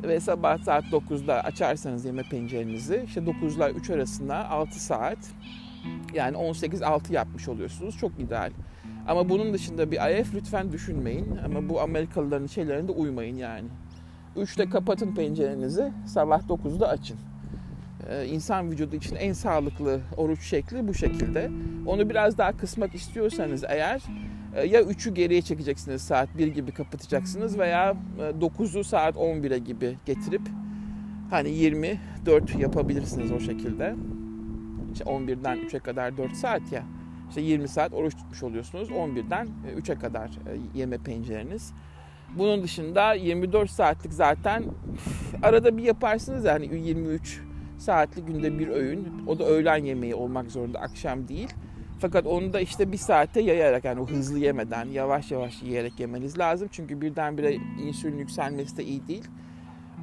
Ve 0.04 0.20
sabah 0.20 0.58
saat 0.58 0.84
9'da 0.84 1.44
açarsanız 1.44 2.06
yeme 2.06 2.24
pencerenizi 2.24 3.04
işte 3.08 3.26
9 3.26 3.56
ile 3.56 3.70
3 3.70 3.90
arasında 3.90 4.50
6 4.50 4.80
saat 4.84 5.18
yani 6.14 6.38
18-6 6.38 7.14
yapmış 7.14 7.48
oluyorsunuz. 7.48 7.98
Çok 7.98 8.20
ideal. 8.20 8.52
Ama 9.08 9.30
bunun 9.30 9.54
dışında 9.54 9.92
bir 9.92 10.20
IF 10.20 10.36
lütfen 10.36 10.72
düşünmeyin. 10.72 11.40
Ama 11.46 11.70
bu 11.70 11.82
Amerikalıların 11.82 12.48
şeylerinde 12.48 12.92
uymayın 12.92 13.36
yani. 13.36 13.68
3'te 14.38 14.70
kapatın 14.70 15.16
pencerenizi, 15.16 15.92
sabah 16.06 16.42
9'da 16.42 16.90
açın. 16.90 17.18
Ee, 18.10 18.26
insan 18.26 18.72
vücudu 18.72 18.96
için 18.96 19.16
en 19.16 19.34
sağlıklı 19.34 20.00
oruç 20.18 20.44
şekli 20.44 20.88
bu 20.88 20.94
şekilde. 20.94 21.52
Onu 21.86 22.10
biraz 22.10 22.38
daha 22.38 22.58
kısmak 22.58 22.96
istiyorsanız 22.96 23.64
eğer 23.68 24.02
ya 24.63 24.82
3'ü 24.82 25.13
geriye 25.13 25.41
çekeceksiniz 25.41 26.02
saat 26.02 26.38
1 26.38 26.48
gibi 26.48 26.72
kapatacaksınız 26.72 27.60
veya 27.60 27.98
9'u 28.20 28.80
e, 28.80 28.84
saat 28.84 29.15
11'e 29.15 29.58
gibi 29.58 29.98
getirip 30.06 30.41
hani 31.30 31.50
24 31.50 32.60
yapabilirsiniz 32.60 33.32
o 33.32 33.39
şekilde. 33.39 33.96
İşte 34.94 35.06
11'den 35.06 35.58
3'e 35.58 35.80
kadar 35.80 36.18
4 36.18 36.34
saat 36.34 36.72
ya. 36.72 36.84
İşte 37.30 37.41
20 37.41 37.68
saat 37.68 37.94
oruç 37.94 38.15
tutmuş 38.15 38.44
oluyorsunuz. 38.44 38.89
11'den 38.89 39.48
3'e 39.78 39.96
kadar 39.96 40.28
e, 40.28 40.80
yeme 40.80 40.98
pencereniz. 40.98 41.74
Bunun 42.38 42.63
dışında 42.63 43.13
24 43.13 43.70
saatlik 43.70 44.13
zaten 44.13 44.63
arada 45.44 45.78
bir 45.78 45.84
yaparsınız 45.84 46.46
yani 46.46 46.88
23 46.88 47.41
saatlik 47.78 48.28
günde 48.28 48.60
bir 48.60 48.68
öğün. 48.68 49.08
O 49.28 49.39
da 49.39 49.46
öğlen 49.46 49.86
yemeği 49.86 50.15
olmak 50.15 50.52
zorunda 50.52 50.80
akşam 50.80 51.28
değil. 51.28 51.50
Fakat 52.00 52.26
onu 52.26 52.54
da 52.54 52.60
işte 52.60 52.92
bir 52.92 52.98
saate 52.98 53.42
yayarak 53.42 53.86
yani 53.86 54.00
o 54.00 54.08
hızlı 54.08 54.40
yemeden 54.40 54.86
yavaş 54.86 55.32
yavaş 55.32 55.62
yiyerek 55.62 56.00
yemeniz 56.00 56.40
lazım. 56.40 56.68
Çünkü 56.72 57.02
birdenbire 57.02 57.54
insülin 57.84 58.18
yükselmesi 58.18 58.78
de 58.78 58.84
iyi 58.84 59.08
değil. 59.08 59.28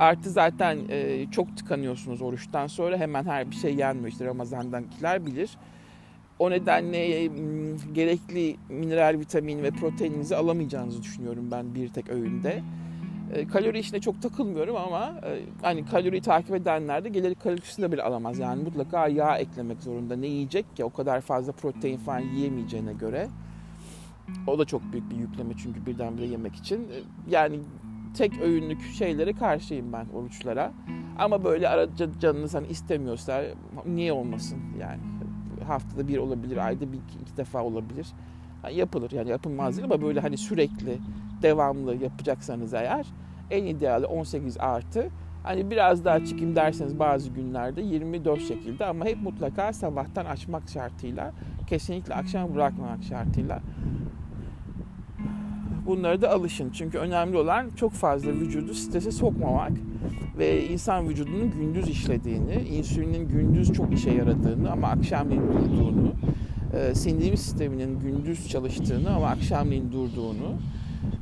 Artı 0.00 0.30
zaten 0.30 0.78
e, 0.88 1.26
çok 1.30 1.56
tıkanıyorsunuz 1.56 2.22
oruçtan 2.22 2.66
sonra 2.66 2.98
hemen 2.98 3.24
her 3.24 3.50
bir 3.50 3.56
şey 3.56 3.74
yenmiyor. 3.74 4.08
İşte 4.08 4.24
Ramazan'dankiler 4.24 5.26
bilir. 5.26 5.50
O 6.38 6.50
nedenle 6.50 7.24
e, 7.24 7.30
gerekli 7.92 8.56
mineral, 8.68 9.18
vitamin 9.18 9.62
ve 9.62 9.70
proteininizi 9.70 10.36
alamayacağınızı 10.36 11.02
düşünüyorum 11.02 11.50
ben 11.50 11.74
bir 11.74 11.88
tek 11.88 12.08
öğünde. 12.08 12.62
E, 13.32 13.46
kalori 13.46 13.78
işine 13.78 14.00
çok 14.00 14.22
takılmıyorum 14.22 14.76
ama 14.76 15.14
e, 15.24 15.42
hani 15.62 15.86
kaloriyi 15.86 16.22
takip 16.22 16.54
edenler 16.54 17.04
de 17.04 17.08
gelir 17.08 17.34
kalorisini 17.34 17.92
bile 17.92 18.02
alamaz. 18.02 18.38
Yani 18.38 18.62
mutlaka 18.62 19.08
yağ 19.08 19.36
eklemek 19.38 19.82
zorunda. 19.82 20.16
Ne 20.16 20.26
yiyecek 20.26 20.76
ki 20.76 20.84
o 20.84 20.90
kadar 20.90 21.20
fazla 21.20 21.52
protein 21.52 21.96
falan 21.96 22.20
yiyemeyeceğine 22.20 22.92
göre. 22.92 23.28
O 24.46 24.58
da 24.58 24.64
çok 24.64 24.92
büyük 24.92 25.10
bir 25.10 25.16
yükleme 25.16 25.54
çünkü 25.62 25.86
birdenbire 25.86 26.26
yemek 26.26 26.54
için. 26.54 26.80
E, 26.80 26.96
yani 27.30 27.60
tek 28.16 28.40
öğünlük 28.40 28.82
şeylere 28.98 29.32
karşıyım 29.32 29.92
ben 29.92 30.06
oruçlara. 30.14 30.72
Ama 31.18 31.44
böyle 31.44 31.68
arada 31.68 31.92
canınız 32.20 32.54
hani 32.54 32.66
istemiyorsa 32.66 33.44
niye 33.86 34.12
olmasın 34.12 34.58
yani. 34.80 35.00
Haftada 35.66 36.08
bir 36.08 36.18
olabilir, 36.18 36.56
ayda 36.56 36.92
bir 36.92 36.98
iki, 36.98 37.18
iki 37.22 37.36
defa 37.36 37.62
olabilir. 37.62 38.06
Yani 38.64 38.76
yapılır 38.76 39.10
yani 39.10 39.30
yapılmaz 39.30 39.76
değil 39.76 39.84
ama 39.84 40.02
böyle 40.02 40.20
hani 40.20 40.36
sürekli 40.36 40.98
devamlı 41.42 41.96
yapacaksanız 41.96 42.74
eğer 42.74 43.06
en 43.50 43.64
ideali 43.64 44.06
18 44.06 44.56
artı. 44.60 45.08
Hani 45.42 45.70
biraz 45.70 46.04
daha 46.04 46.24
çıkayım 46.24 46.56
derseniz 46.56 46.98
bazı 46.98 47.30
günlerde 47.30 47.82
24 47.82 48.40
şekilde 48.40 48.84
ama 48.86 49.04
hep 49.04 49.22
mutlaka 49.22 49.72
sabahtan 49.72 50.24
açmak 50.24 50.68
şartıyla 50.68 51.32
kesinlikle 51.66 52.14
akşam 52.14 52.54
bırakmamak 52.54 53.04
şartıyla 53.04 53.60
bunları 55.86 56.22
da 56.22 56.30
alışın. 56.30 56.70
Çünkü 56.70 56.98
önemli 56.98 57.36
olan 57.36 57.70
çok 57.76 57.92
fazla 57.92 58.30
vücudu 58.30 58.74
strese 58.74 59.12
sokmamak 59.12 59.72
ve 60.38 60.66
insan 60.66 61.08
vücudunun 61.08 61.50
gündüz 61.50 61.88
işlediğini, 61.88 62.54
insülinin 62.54 63.28
gündüz 63.28 63.72
çok 63.72 63.94
işe 63.94 64.10
yaradığını 64.10 64.72
ama 64.72 64.88
akşamleyin 64.88 65.42
durduğunu, 65.42 66.12
e, 66.72 66.94
sindirim 66.94 67.36
sisteminin 67.36 68.00
gündüz 68.00 68.48
çalıştığını 68.48 69.14
ama 69.14 69.26
akşamleyin 69.26 69.92
durduğunu 69.92 70.56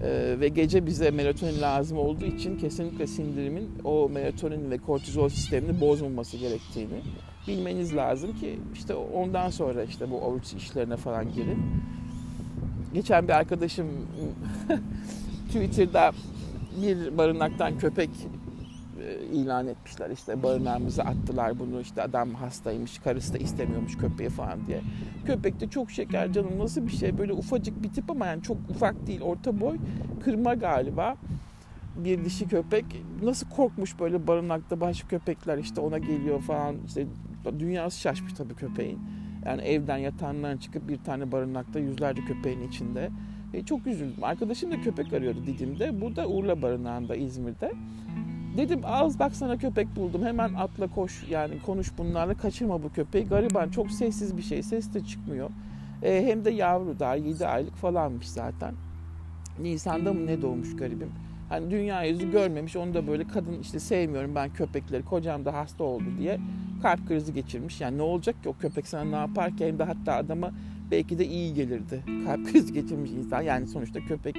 e, 0.03 0.37
ve 0.41 0.49
gece 0.49 0.87
bize 0.87 1.11
melatonin 1.11 1.61
lazım 1.61 1.99
olduğu 1.99 2.25
için 2.25 2.59
kesinlikle 2.59 3.07
sindirimin 3.07 3.71
o 3.85 4.09
melatonin 4.09 4.71
ve 4.71 4.79
kortizol 4.79 5.29
sistemini 5.29 5.81
bozmaması 5.81 6.37
gerektiğini 6.37 7.01
bilmeniz 7.49 7.97
lazım 7.97 8.33
ki 8.37 8.59
işte 8.75 8.95
ondan 8.95 9.51
sonra 9.51 9.85
işte 9.85 10.11
bu 10.11 10.21
oruç 10.21 10.55
işlerine 10.55 10.97
falan 10.97 11.33
girin. 11.33 11.59
Geçen 12.95 13.29
bir 13.29 13.33
arkadaşım 13.33 13.87
Twitter'da 15.47 16.13
bir 16.83 17.19
barınaktan 17.19 17.79
köpek 17.79 18.11
ilan 19.33 19.67
etmiş 19.67 19.91
etmişler. 19.91 20.11
İşte 20.11 20.43
barınağımıza 20.43 21.03
attılar 21.03 21.59
bunu 21.59 21.81
işte 21.81 22.03
adam 22.03 22.35
hastaymış, 22.35 22.99
karısı 22.99 23.35
da 23.35 23.39
istemiyormuş 23.39 23.97
köpeği 23.97 24.31
falan 24.31 24.67
diye. 24.67 24.81
Köpek 25.27 25.61
de 25.61 25.71
çok 25.71 25.91
şeker 25.91 26.33
canım 26.33 26.59
nasıl 26.59 26.87
bir 26.87 26.93
şey 26.93 27.19
böyle 27.19 27.33
ufacık 27.33 27.83
bir 27.83 27.89
tip 27.89 28.11
ama 28.11 28.27
yani 28.27 28.43
çok 28.43 28.57
ufak 28.71 29.07
değil 29.07 29.21
orta 29.21 29.61
boy 29.61 29.77
kırma 30.25 30.55
galiba 30.55 31.17
bir 31.97 32.25
dişi 32.25 32.49
köpek 32.49 32.85
nasıl 33.23 33.49
korkmuş 33.49 34.01
böyle 34.01 34.27
barınakta 34.27 34.81
başka 34.81 35.09
köpekler 35.09 35.59
işte 35.59 35.81
ona 35.81 35.99
geliyor 35.99 36.41
falan 36.41 36.77
işte 36.87 37.07
dünyası 37.59 38.01
şaşmış 38.01 38.33
tabii 38.33 38.55
köpeğin. 38.55 38.99
Yani 39.47 39.63
evden 39.63 39.99
yatağından 39.99 40.57
çıkıp 40.57 40.89
bir 40.89 40.97
tane 40.97 41.33
barınakta 41.33 41.79
yüzlerce 41.79 42.25
köpeğin 42.25 42.69
içinde. 42.69 43.11
E, 43.55 43.65
çok 43.65 43.87
üzüldüm. 43.87 44.25
Arkadaşım 44.25 44.73
da 44.73 44.81
köpek 44.81 45.13
arıyordu 45.13 45.47
Didim'de. 45.47 46.01
Bu 46.01 46.17
da 46.17 46.29
Urla 46.29 46.63
Barınağı'nda 46.63 47.17
İzmir'de. 47.17 47.73
Dedim 48.57 48.81
az 48.85 49.19
bak 49.19 49.37
sana 49.37 49.59
köpek 49.59 49.97
buldum. 49.97 50.25
Hemen 50.25 50.55
atla 50.55 50.87
koş 50.87 51.25
yani 51.31 51.63
konuş 51.67 51.99
bunlarla 51.99 52.35
kaçırma 52.35 52.83
bu 52.83 52.93
köpeği. 52.93 53.27
Gariban 53.27 53.69
çok 53.69 53.91
sessiz 53.91 54.37
bir 54.37 54.43
şey. 54.43 54.63
Ses 54.63 54.95
de 54.95 55.05
çıkmıyor. 55.05 55.51
E, 56.03 56.27
hem 56.27 56.45
de 56.45 56.51
yavru 56.51 56.99
daha 56.99 57.15
7 57.15 57.47
aylık 57.47 57.77
falanmış 57.77 58.29
zaten. 58.29 58.75
Nisan'da 59.59 60.13
mı 60.13 60.27
ne 60.27 60.43
doğmuş 60.43 60.77
garibim. 60.77 61.11
Hani 61.49 61.71
dünya 61.71 62.05
yüzü 62.05 62.31
görmemiş. 62.31 62.77
Onu 62.77 62.95
da 62.95 63.07
böyle 63.07 63.29
kadın 63.29 63.61
işte 63.61 63.81
sevmiyorum 63.81 64.35
ben 64.35 64.51
köpekleri. 64.51 65.05
Kocam 65.05 65.45
da 65.45 65.55
hasta 65.55 65.85
oldu 65.85 66.05
diye 66.19 66.39
kalp 66.83 67.09
krizi 67.09 67.35
geçirmiş. 67.35 67.81
Yani 67.81 67.99
ne 67.99 68.03
olacak 68.03 68.43
ki 68.43 68.49
o 68.49 68.57
köpek 68.57 68.87
sana 68.87 69.05
ne 69.05 69.17
yapar 69.17 69.57
ki? 69.57 69.67
Hem 69.67 69.79
de 69.79 69.85
hatta 69.85 70.15
adama 70.15 70.51
belki 70.91 71.19
de 71.19 71.27
iyi 71.27 71.55
gelirdi. 71.55 72.05
Kalp 72.27 72.47
krizi 72.53 72.73
geçirmiş 72.73 73.11
insan. 73.11 73.43
Yani 73.43 73.69
sonuçta 73.69 74.01
köpek 74.01 74.37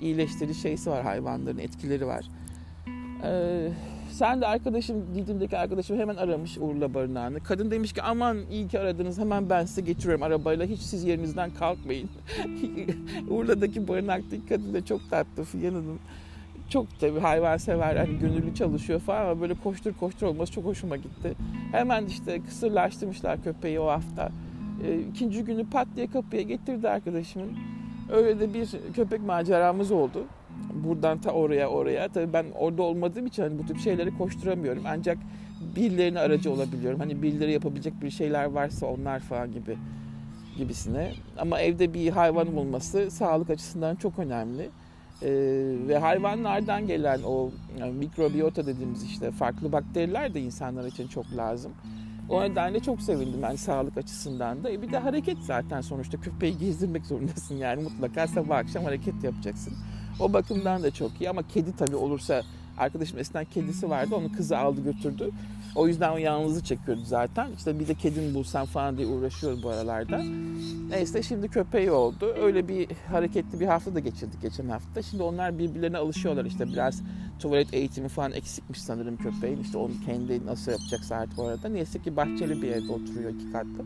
iyileştirici 0.00 0.60
şeysi 0.60 0.90
var 0.90 1.02
hayvanların 1.02 1.58
etkileri 1.58 2.06
var. 2.06 2.24
Ee, 3.24 3.68
sen 4.10 4.40
de 4.40 4.46
arkadaşım 4.46 5.14
Didim'deki 5.14 5.58
arkadaşım 5.58 5.98
hemen 5.98 6.16
aramış 6.16 6.58
Urla 6.58 6.94
Barınağı'nı. 6.94 7.40
Kadın 7.40 7.70
demiş 7.70 7.92
ki 7.92 8.02
aman 8.02 8.38
iyi 8.50 8.68
ki 8.68 8.78
aradınız 8.78 9.18
hemen 9.18 9.50
ben 9.50 9.64
size 9.64 9.80
getiriyorum 9.80 10.22
arabayla 10.22 10.66
hiç 10.66 10.80
siz 10.80 11.04
yerinizden 11.04 11.50
kalkmayın. 11.50 12.08
Urla'daki 13.30 13.88
barınaktaki 13.88 14.46
kadın 14.48 14.74
da 14.74 14.84
çok 14.84 15.10
tatlı 15.10 15.44
Fiyan 15.44 15.74
Hanım 15.74 15.98
çok 16.68 17.00
tabii 17.00 17.20
hayvan 17.20 17.56
sever 17.56 17.96
hani 17.96 18.18
gönüllü 18.18 18.54
çalışıyor 18.54 19.00
falan 19.00 19.26
ama 19.26 19.40
böyle 19.40 19.54
koştur 19.54 19.92
koştur 19.92 20.26
olması 20.26 20.52
çok 20.52 20.64
hoşuma 20.64 20.96
gitti. 20.96 21.34
Hemen 21.72 22.06
işte 22.06 22.42
kısırlaştırmışlar 22.42 23.42
köpeği 23.42 23.80
o 23.80 23.86
hafta. 23.86 24.32
E, 24.86 24.98
ikinci 24.98 25.44
günü 25.44 25.70
pat 25.70 25.88
diye 25.96 26.06
kapıya 26.06 26.42
getirdi 26.42 26.88
arkadaşımın. 26.88 27.52
Öyle 28.12 28.40
de 28.40 28.54
bir 28.54 28.68
köpek 28.94 29.20
maceramız 29.20 29.90
oldu. 29.90 30.24
Buradan 30.74 31.18
ta 31.18 31.30
oraya 31.30 31.68
oraya. 31.68 32.08
Tabii 32.08 32.32
ben 32.32 32.46
orada 32.58 32.82
olmadığım 32.82 33.26
için 33.26 33.42
hani 33.42 33.58
bu 33.58 33.66
tip 33.66 33.80
şeyleri 33.80 34.18
koşturamıyorum. 34.18 34.82
Ancak 34.86 35.18
birilerine 35.76 36.20
aracı 36.20 36.52
olabiliyorum. 36.52 37.00
Hani 37.00 37.22
birileri 37.22 37.52
yapabilecek 37.52 38.02
bir 38.02 38.10
şeyler 38.10 38.44
varsa 38.44 38.86
onlar 38.86 39.20
falan 39.20 39.52
gibi 39.52 39.76
gibisine. 40.58 41.12
Ama 41.38 41.60
evde 41.60 41.94
bir 41.94 42.10
hayvan 42.10 42.56
olması 42.56 43.10
sağlık 43.10 43.50
açısından 43.50 43.96
çok 43.96 44.18
önemli. 44.18 44.70
Ee, 45.22 45.28
ve 45.88 45.98
hayvanlardan 45.98 46.86
gelen 46.86 47.20
o 47.26 47.50
yani 47.78 47.92
mikrobiyota 47.92 48.66
dediğimiz 48.66 49.04
işte 49.04 49.30
farklı 49.30 49.72
bakteriler 49.72 50.34
de 50.34 50.40
insanlar 50.40 50.84
için 50.84 51.08
çok 51.08 51.36
lazım. 51.36 51.72
O 52.28 52.42
nedenle 52.42 52.80
çok 52.80 53.02
sevindim 53.02 53.40
yani 53.42 53.56
sağlık 53.56 53.98
açısından 53.98 54.64
da. 54.64 54.70
E 54.70 54.82
bir 54.82 54.92
de 54.92 54.98
hareket 54.98 55.38
zaten 55.38 55.80
sonuçta 55.80 56.20
köpeği 56.20 56.58
gezdirmek 56.58 57.06
zorundasın 57.06 57.54
yani 57.54 57.82
mutlaka 57.82 58.26
sabah 58.26 58.56
akşam 58.56 58.84
hareket 58.84 59.24
yapacaksın. 59.24 59.74
O 60.20 60.32
bakımdan 60.32 60.82
da 60.82 60.90
çok 60.90 61.20
iyi 61.20 61.30
ama 61.30 61.42
kedi 61.48 61.76
tabii 61.76 61.96
olursa 61.96 62.42
arkadaşım 62.78 63.18
eskiden 63.18 63.44
kedisi 63.44 63.90
vardı 63.90 64.14
onu 64.14 64.32
kızı 64.32 64.58
aldı 64.58 64.84
götürdü. 64.84 65.30
O 65.74 65.88
yüzden 65.88 66.12
o 66.12 66.16
yalnızı 66.16 66.64
çekiyordu 66.64 67.02
zaten. 67.04 67.48
İşte 67.56 67.80
bir 67.80 67.88
de 67.88 67.94
kedimi 67.94 68.34
bulsam 68.34 68.66
falan 68.66 68.98
diye 68.98 69.06
uğraşıyor 69.08 69.62
bu 69.62 69.68
aralarda. 69.68 70.22
Neyse 70.90 71.22
şimdi 71.22 71.48
köpeği 71.48 71.90
oldu. 71.90 72.34
Öyle 72.42 72.68
bir 72.68 72.88
hareketli 73.10 73.60
bir 73.60 73.66
hafta 73.66 73.94
da 73.94 74.00
geçirdik 74.00 74.42
geçen 74.42 74.68
hafta. 74.68 75.02
Şimdi 75.02 75.22
onlar 75.22 75.58
birbirlerine 75.58 75.98
alışıyorlar 75.98 76.44
işte 76.44 76.66
biraz 76.66 77.02
tuvalet 77.38 77.74
eğitimi 77.74 78.08
falan 78.08 78.32
eksikmiş 78.32 78.82
sanırım 78.82 79.16
köpeğin. 79.16 79.60
İşte 79.62 79.78
onu 79.78 79.92
kendi 80.06 80.46
nasıl 80.46 80.72
yapacak 80.72 81.00
artık 81.10 81.36
bu 81.36 81.46
arada. 81.46 81.68
Neyse 81.68 82.02
ki 82.02 82.16
bahçeli 82.16 82.62
bir 82.62 82.68
evde 82.68 82.92
oturuyor 82.92 83.30
iki 83.30 83.52
katlı. 83.52 83.84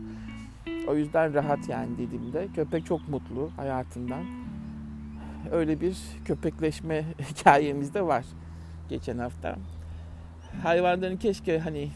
O 0.87 0.95
yüzden 0.95 1.33
rahat 1.33 1.69
yani 1.69 1.97
dediğimde. 1.97 2.47
Köpek 2.55 2.85
çok 2.85 3.09
mutlu 3.09 3.49
hayatından. 3.57 4.44
Öyle 5.51 5.81
bir 5.81 5.97
köpekleşme 6.25 7.05
hikayemiz 7.29 7.93
de 7.93 8.01
var 8.01 8.25
geçen 8.89 9.17
hafta 9.17 9.55
hayvanların 10.63 11.17
keşke 11.17 11.59
hani 11.59 11.89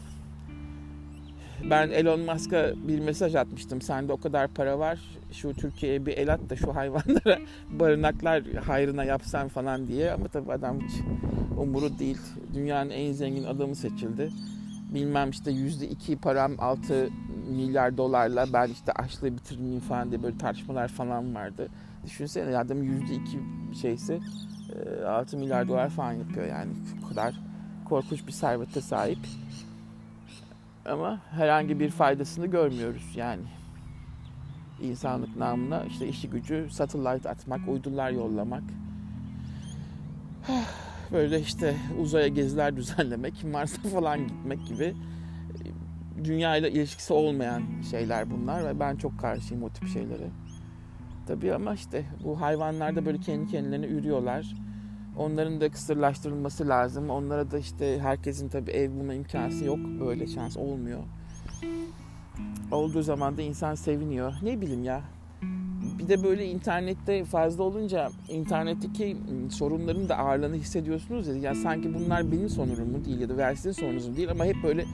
ben 1.70 1.90
Elon 1.90 2.20
Musk'a 2.20 2.72
bir 2.88 3.00
mesaj 3.00 3.34
atmıştım. 3.34 3.80
Sende 3.80 4.12
o 4.12 4.20
kadar 4.20 4.48
para 4.48 4.78
var. 4.78 4.98
Şu 5.32 5.54
Türkiye'ye 5.54 6.06
bir 6.06 6.12
el 6.16 6.32
at 6.32 6.40
da 6.50 6.56
şu 6.56 6.74
hayvanlara 6.74 7.38
barınaklar 7.70 8.42
hayrına 8.66 9.04
yapsan 9.04 9.48
falan 9.48 9.88
diye. 9.88 10.12
Ama 10.12 10.28
tabii 10.28 10.52
adam 10.52 10.80
hiç 10.80 10.92
umuru 11.58 11.98
değil. 11.98 12.18
Dünyanın 12.54 12.90
en 12.90 13.12
zengin 13.12 13.44
adamı 13.44 13.74
seçildi. 13.74 14.30
Bilmem 14.94 15.30
işte 15.30 15.50
yüzde 15.50 15.88
iki 15.88 16.16
param 16.16 16.52
altı 16.58 17.08
milyar 17.50 17.96
dolarla 17.96 18.46
ben 18.52 18.68
işte 18.68 18.92
açlığı 18.92 19.36
bitirmeyeyim 19.36 19.80
falan 19.80 20.10
diye 20.10 20.22
böyle 20.22 20.38
tartışmalar 20.38 20.88
falan 20.88 21.34
vardı. 21.34 21.68
Düşünsene 22.04 22.58
adam 22.58 22.82
yüzde 22.82 23.14
iki 23.14 23.38
şeysi 23.80 24.20
6 25.06 25.36
milyar 25.36 25.68
dolar 25.68 25.90
falan 25.90 26.12
yapıyor 26.12 26.46
yani. 26.46 26.72
O 27.04 27.08
kadar 27.08 27.34
korkunç 27.84 28.26
bir 28.26 28.32
servete 28.32 28.80
sahip. 28.80 29.18
Ama 30.86 31.20
herhangi 31.30 31.80
bir 31.80 31.90
faydasını 31.90 32.46
görmüyoruz 32.46 33.16
yani. 33.16 33.42
İnsanlık 34.82 35.36
namına 35.36 35.84
işte 35.84 36.08
işi 36.08 36.30
gücü 36.30 36.68
satellite 36.70 37.28
atmak, 37.28 37.68
uydular 37.68 38.10
yollamak. 38.10 38.62
Böyle 41.12 41.40
işte 41.40 41.76
uzaya 42.00 42.28
geziler 42.28 42.76
düzenlemek, 42.76 43.44
Mars'a 43.52 43.88
falan 43.88 44.28
gitmek 44.28 44.66
gibi 44.66 44.94
dünya 46.24 46.56
ile 46.56 46.70
ilişkisi 46.70 47.12
olmayan 47.12 47.62
şeyler 47.90 48.30
bunlar 48.30 48.64
ve 48.64 48.80
ben 48.80 48.96
çok 48.96 49.20
karşıyım 49.20 49.62
o 49.62 49.70
tip 49.70 49.88
şeylere. 49.88 50.30
Tabii 51.30 51.54
ama 51.54 51.74
işte 51.74 52.04
bu 52.24 52.40
hayvanlarda 52.40 53.06
böyle 53.06 53.18
kendi 53.18 53.50
kendilerine 53.50 53.86
ürüyorlar 53.86 54.54
Onların 55.16 55.60
da 55.60 55.70
kısırlaştırılması 55.70 56.68
lazım. 56.68 57.10
Onlara 57.10 57.50
da 57.50 57.58
işte 57.58 57.98
herkesin 58.00 58.48
tabii 58.48 58.70
ev 58.70 58.90
bulma 58.90 59.14
imkanı 59.14 59.64
yok. 59.64 59.78
Böyle 60.00 60.26
şans 60.26 60.56
olmuyor. 60.56 61.00
Olduğu 62.70 63.02
zaman 63.02 63.36
da 63.36 63.42
insan 63.42 63.74
seviniyor. 63.74 64.34
Ne 64.42 64.60
bileyim 64.60 64.84
ya. 64.84 65.02
Bir 65.98 66.08
de 66.08 66.22
böyle 66.22 66.46
internette 66.46 67.24
fazla 67.24 67.62
olunca 67.62 68.10
internetteki 68.28 69.16
sorunların 69.50 70.08
da 70.08 70.18
ağırlığını 70.18 70.56
hissediyorsunuz 70.56 71.26
ya. 71.26 71.34
Yani 71.34 71.56
sanki 71.56 71.94
bunlar 71.94 72.32
benim 72.32 72.48
sorunumu 72.48 72.98
mu 72.98 73.04
değil 73.04 73.20
ya 73.20 73.28
da 73.28 73.36
versinin 73.36 73.72
sorununuz 73.72 74.08
mu 74.08 74.16
değil 74.16 74.30
ama 74.30 74.44
hep 74.44 74.56
böyle 74.64 74.84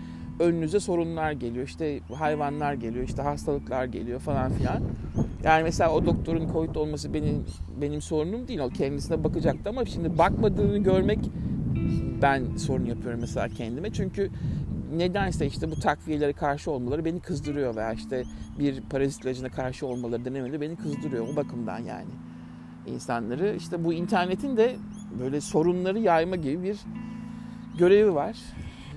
önünüze 0.40 0.80
sorunlar 0.80 1.32
geliyor. 1.32 1.66
İşte 1.66 2.00
hayvanlar 2.14 2.74
geliyor, 2.74 3.04
işte 3.04 3.22
hastalıklar 3.22 3.84
geliyor 3.84 4.20
falan 4.20 4.52
filan. 4.52 4.82
Yani 5.44 5.62
mesela 5.62 5.92
o 5.92 6.06
doktorun 6.06 6.52
COVID 6.52 6.74
olması 6.74 7.14
benim 7.14 7.44
benim 7.80 8.00
sorunum 8.00 8.48
değil. 8.48 8.60
O 8.60 8.68
kendisine 8.68 9.24
bakacaktı 9.24 9.70
ama 9.70 9.84
şimdi 9.84 10.18
bakmadığını 10.18 10.78
görmek 10.78 11.18
ben 12.22 12.56
sorun 12.56 12.84
yapıyorum 12.84 13.20
mesela 13.20 13.48
kendime. 13.48 13.92
Çünkü 13.92 14.30
nedense 14.96 15.46
işte 15.46 15.70
bu 15.70 15.74
takviyelere 15.80 16.32
karşı 16.32 16.70
olmaları 16.70 17.04
beni 17.04 17.20
kızdırıyor 17.20 17.76
veya 17.76 17.92
işte 17.92 18.24
bir 18.58 18.80
parazit 18.80 19.24
ilacına 19.24 19.48
karşı 19.48 19.86
olmaları 19.86 20.24
denemeleri 20.24 20.60
beni 20.60 20.76
kızdırıyor 20.76 21.26
o 21.32 21.36
bakımdan 21.36 21.78
yani 21.78 22.10
insanları. 22.86 23.56
işte 23.56 23.84
bu 23.84 23.92
internetin 23.92 24.56
de 24.56 24.76
böyle 25.20 25.40
sorunları 25.40 25.98
yayma 25.98 26.36
gibi 26.36 26.62
bir 26.62 26.78
görevi 27.78 28.14
var 28.14 28.36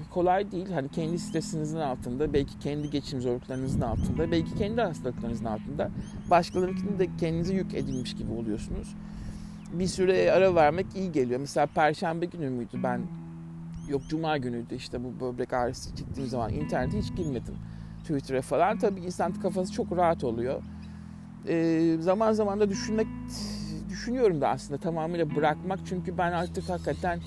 kolay 0.09 0.51
değil. 0.51 0.71
Hani 0.71 0.89
kendi 0.89 1.19
stresinizin 1.19 1.79
altında, 1.79 2.33
belki 2.33 2.59
kendi 2.59 2.89
geçim 2.89 3.21
zorluklarınızın 3.21 3.81
altında, 3.81 4.31
belki 4.31 4.55
kendi 4.55 4.81
hastalıklarınızın 4.81 5.45
altında 5.45 5.91
başkalarınkini 6.29 6.99
de 6.99 7.07
kendinize 7.19 7.53
yük 7.53 7.73
edilmiş 7.73 8.15
gibi 8.15 8.31
oluyorsunuz. 8.31 8.95
Bir 9.73 9.87
süre 9.87 10.31
ara 10.31 10.55
vermek 10.55 10.85
iyi 10.95 11.11
geliyor. 11.11 11.39
Mesela 11.39 11.65
perşembe 11.65 12.25
günü 12.25 12.49
müydü 12.49 12.83
ben 12.83 13.01
yok 13.89 14.01
cuma 14.09 14.37
günüydü 14.37 14.75
işte 14.75 15.03
bu 15.03 15.19
böbrek 15.19 15.53
ağrısı 15.53 15.95
çıktığım 15.95 16.27
zaman 16.27 16.53
internete 16.53 16.99
hiç 16.99 17.15
girmedim. 17.15 17.55
Twitter'a 18.01 18.41
falan. 18.41 18.77
Tabii 18.77 18.99
insan 18.99 19.33
kafası 19.33 19.73
çok 19.73 19.97
rahat 19.97 20.23
oluyor. 20.23 20.63
Ee, 21.47 21.95
zaman 21.99 22.31
zaman 22.31 22.59
da 22.59 22.69
düşünmek 22.69 23.07
düşünüyorum 23.89 24.41
da 24.41 24.49
aslında 24.49 24.79
tamamıyla 24.79 25.35
bırakmak 25.35 25.79
çünkü 25.85 26.17
ben 26.17 26.31
artık 26.31 26.69
hakikaten 26.69 27.19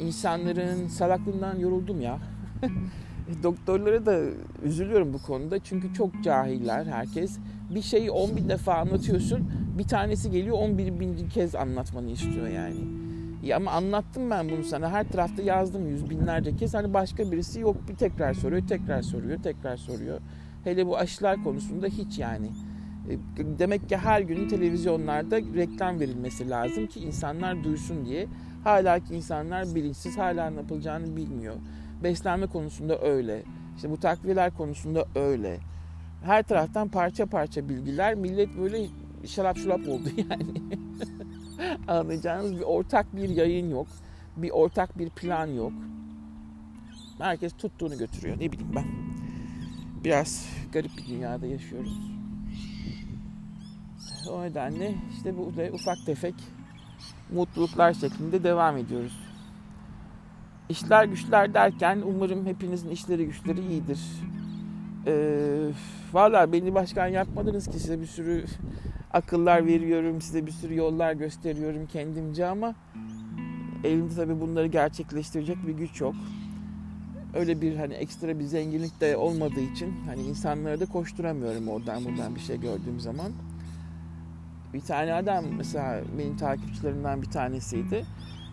insanların 0.00 0.86
salaklığından 0.86 1.58
yoruldum 1.58 2.00
ya. 2.00 2.18
Doktorlara 3.42 4.06
da 4.06 4.20
üzülüyorum 4.64 5.12
bu 5.12 5.22
konuda 5.22 5.58
çünkü 5.58 5.94
çok 5.94 6.22
cahiller 6.24 6.86
herkes. 6.86 7.38
Bir 7.74 7.82
şeyi 7.82 8.10
10 8.10 8.36
bin 8.36 8.48
defa 8.48 8.74
anlatıyorsun 8.74 9.50
bir 9.78 9.84
tanesi 9.84 10.30
geliyor 10.30 10.56
11 10.58 11.00
bin 11.00 11.28
kez 11.28 11.54
anlatmanı 11.54 12.10
istiyor 12.10 12.48
yani. 12.48 12.76
Ya 13.42 13.56
ama 13.56 13.70
anlattım 13.70 14.30
ben 14.30 14.50
bunu 14.50 14.64
sana. 14.64 14.90
Her 14.90 15.08
tarafta 15.08 15.42
yazdım 15.42 15.88
yüz 15.88 16.10
binlerce 16.10 16.56
kez. 16.56 16.74
Hani 16.74 16.94
başka 16.94 17.32
birisi 17.32 17.60
yok 17.60 17.76
bir 17.88 17.94
tekrar 17.94 18.34
soruyor, 18.34 18.66
tekrar 18.66 19.02
soruyor, 19.02 19.42
tekrar 19.42 19.76
soruyor. 19.76 20.20
Hele 20.64 20.86
bu 20.86 20.98
aşılar 20.98 21.44
konusunda 21.44 21.86
hiç 21.86 22.18
yani. 22.18 22.46
E, 23.10 23.18
demek 23.58 23.88
ki 23.88 23.96
her 23.96 24.20
gün 24.20 24.48
televizyonlarda 24.48 25.38
reklam 25.38 26.00
verilmesi 26.00 26.50
lazım 26.50 26.86
ki 26.86 27.00
insanlar 27.00 27.64
duysun 27.64 28.04
diye. 28.04 28.26
Hala 28.64 29.00
ki 29.00 29.14
insanlar 29.14 29.74
bilinçsiz, 29.74 30.18
hala 30.18 30.50
ne 30.50 30.56
yapılacağını 30.56 31.16
bilmiyor. 31.16 31.54
Beslenme 32.02 32.46
konusunda 32.46 33.00
öyle. 33.00 33.42
İşte 33.76 33.90
bu 33.90 34.00
takviyeler 34.00 34.56
konusunda 34.56 35.04
öyle. 35.14 35.58
Her 36.22 36.42
taraftan 36.42 36.88
parça 36.88 37.26
parça 37.26 37.68
bilgiler. 37.68 38.14
Millet 38.14 38.58
böyle 38.58 38.86
şarap 39.26 39.58
şurap 39.58 39.88
oldu 39.88 40.08
yani. 40.30 40.62
Anlayacağınız 41.88 42.56
bir 42.56 42.62
ortak 42.62 43.16
bir 43.16 43.28
yayın 43.28 43.70
yok. 43.70 43.86
Bir 44.36 44.50
ortak 44.50 44.98
bir 44.98 45.10
plan 45.10 45.46
yok. 45.46 45.72
Herkes 47.18 47.52
tuttuğunu 47.52 47.98
götürüyor. 47.98 48.36
Ne 48.40 48.52
bileyim 48.52 48.72
ben. 48.76 48.84
Biraz 50.04 50.48
garip 50.72 50.90
bir 50.98 51.06
dünyada 51.06 51.46
yaşıyoruz. 51.46 52.00
O 54.30 54.42
nedenle 54.42 54.94
işte 55.16 55.38
bu 55.38 55.52
ufak 55.72 56.06
tefek 56.06 56.34
mutluluklar 57.32 57.92
şeklinde 57.92 58.44
devam 58.44 58.76
ediyoruz. 58.76 59.18
İşler 60.68 61.04
güçler 61.04 61.54
derken 61.54 62.02
umarım 62.06 62.46
hepinizin 62.46 62.90
işleri 62.90 63.26
güçleri 63.26 63.60
iyidir. 63.60 64.00
Ee, 65.06 65.70
Valla 66.12 66.52
beni 66.52 66.74
başkan 66.74 67.06
yapmadınız 67.06 67.66
ki 67.66 67.78
size 67.78 68.00
bir 68.00 68.06
sürü 68.06 68.44
akıllar 69.12 69.66
veriyorum, 69.66 70.20
size 70.20 70.46
bir 70.46 70.52
sürü 70.52 70.76
yollar 70.76 71.12
gösteriyorum 71.12 71.86
kendimce 71.86 72.46
ama 72.46 72.74
elimde 73.84 74.14
tabii 74.14 74.40
bunları 74.40 74.66
gerçekleştirecek 74.66 75.56
bir 75.66 75.72
güç 75.72 76.00
yok. 76.00 76.14
Öyle 77.34 77.60
bir 77.60 77.76
hani 77.76 77.94
ekstra 77.94 78.38
bir 78.38 78.44
zenginlik 78.44 79.00
de 79.00 79.16
olmadığı 79.16 79.60
için 79.60 79.94
hani 80.06 80.22
insanlara 80.22 80.80
da 80.80 80.86
koşturamıyorum 80.86 81.68
oradan 81.68 82.04
buradan 82.04 82.34
bir 82.34 82.40
şey 82.40 82.60
gördüğüm 82.60 83.00
zaman. 83.00 83.32
Bir 84.74 84.80
tane 84.80 85.14
adam 85.14 85.44
mesela 85.56 86.00
benim 86.18 86.36
takipçilerimden 86.36 87.22
bir 87.22 87.30
tanesiydi. 87.30 88.04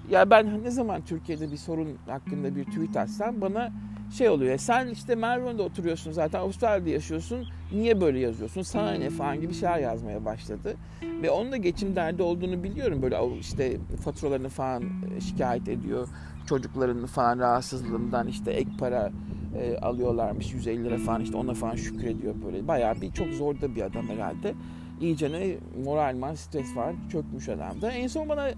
Ya 0.10 0.30
ben 0.30 0.64
ne 0.64 0.72
zaman 0.72 1.02
Türkiye'de 1.02 1.52
bir 1.52 1.58
sorun 1.58 1.98
hakkında 2.08 2.56
bir 2.56 2.66
tweet 2.66 2.98
atsam 2.98 3.42
bana 3.42 3.72
şey 4.12 4.30
oluyor. 4.30 4.52
Ya 4.52 4.58
sen 4.58 4.88
işte 4.88 5.16
Melbourne'de 5.16 5.62
oturuyorsun 5.62 6.12
zaten 6.12 6.40
Avustralya'da 6.40 6.90
yaşıyorsun. 6.90 7.46
Niye 7.72 8.02
böyle 8.02 8.20
yazıyorsun? 8.20 8.62
Sana 8.62 8.92
ne 8.92 9.10
falan 9.10 9.42
gibi 9.42 9.54
şeyler 9.54 9.80
yazmaya 9.80 10.26
başladı. 10.26 10.76
Ve 11.22 11.30
onun 11.30 11.52
da 11.52 11.58
geçim 11.58 11.96
derdi 11.96 12.22
olduğunu 12.24 12.64
biliyorum. 12.64 13.02
Böyle 13.02 13.18
işte 13.40 13.78
faturalarını 14.04 14.50
falan 14.50 14.84
e, 15.18 15.22
şikayet 15.22 15.70
ediyor. 15.70 16.08
Çocuklarının 16.50 17.06
falan 17.06 17.40
rahatsızlığından 17.40 18.28
işte 18.28 18.52
ek 18.52 18.70
para 18.80 19.12
e, 19.60 19.78
alıyorlarmış 19.78 20.54
150 20.54 20.84
lira 20.84 20.98
falan 20.98 21.22
işte 21.22 21.38
ona 21.38 21.54
falan 21.54 21.76
şükrediyor 21.76 22.36
böyle. 22.46 22.68
Bayağı 22.68 23.02
bir 23.02 23.12
çok 23.12 23.28
zor 23.28 23.62
da 23.62 23.76
bir 23.76 23.82
adam 23.82 24.08
herhalde. 24.08 24.54
İyice 25.02 25.32
ne 25.32 25.58
moralman 25.84 26.36
stres 26.36 26.76
var 26.76 26.96
çökmüş 27.12 27.50
adamda. 27.50 27.92
En 27.92 28.08
son 28.08 28.30
bana 28.30 28.50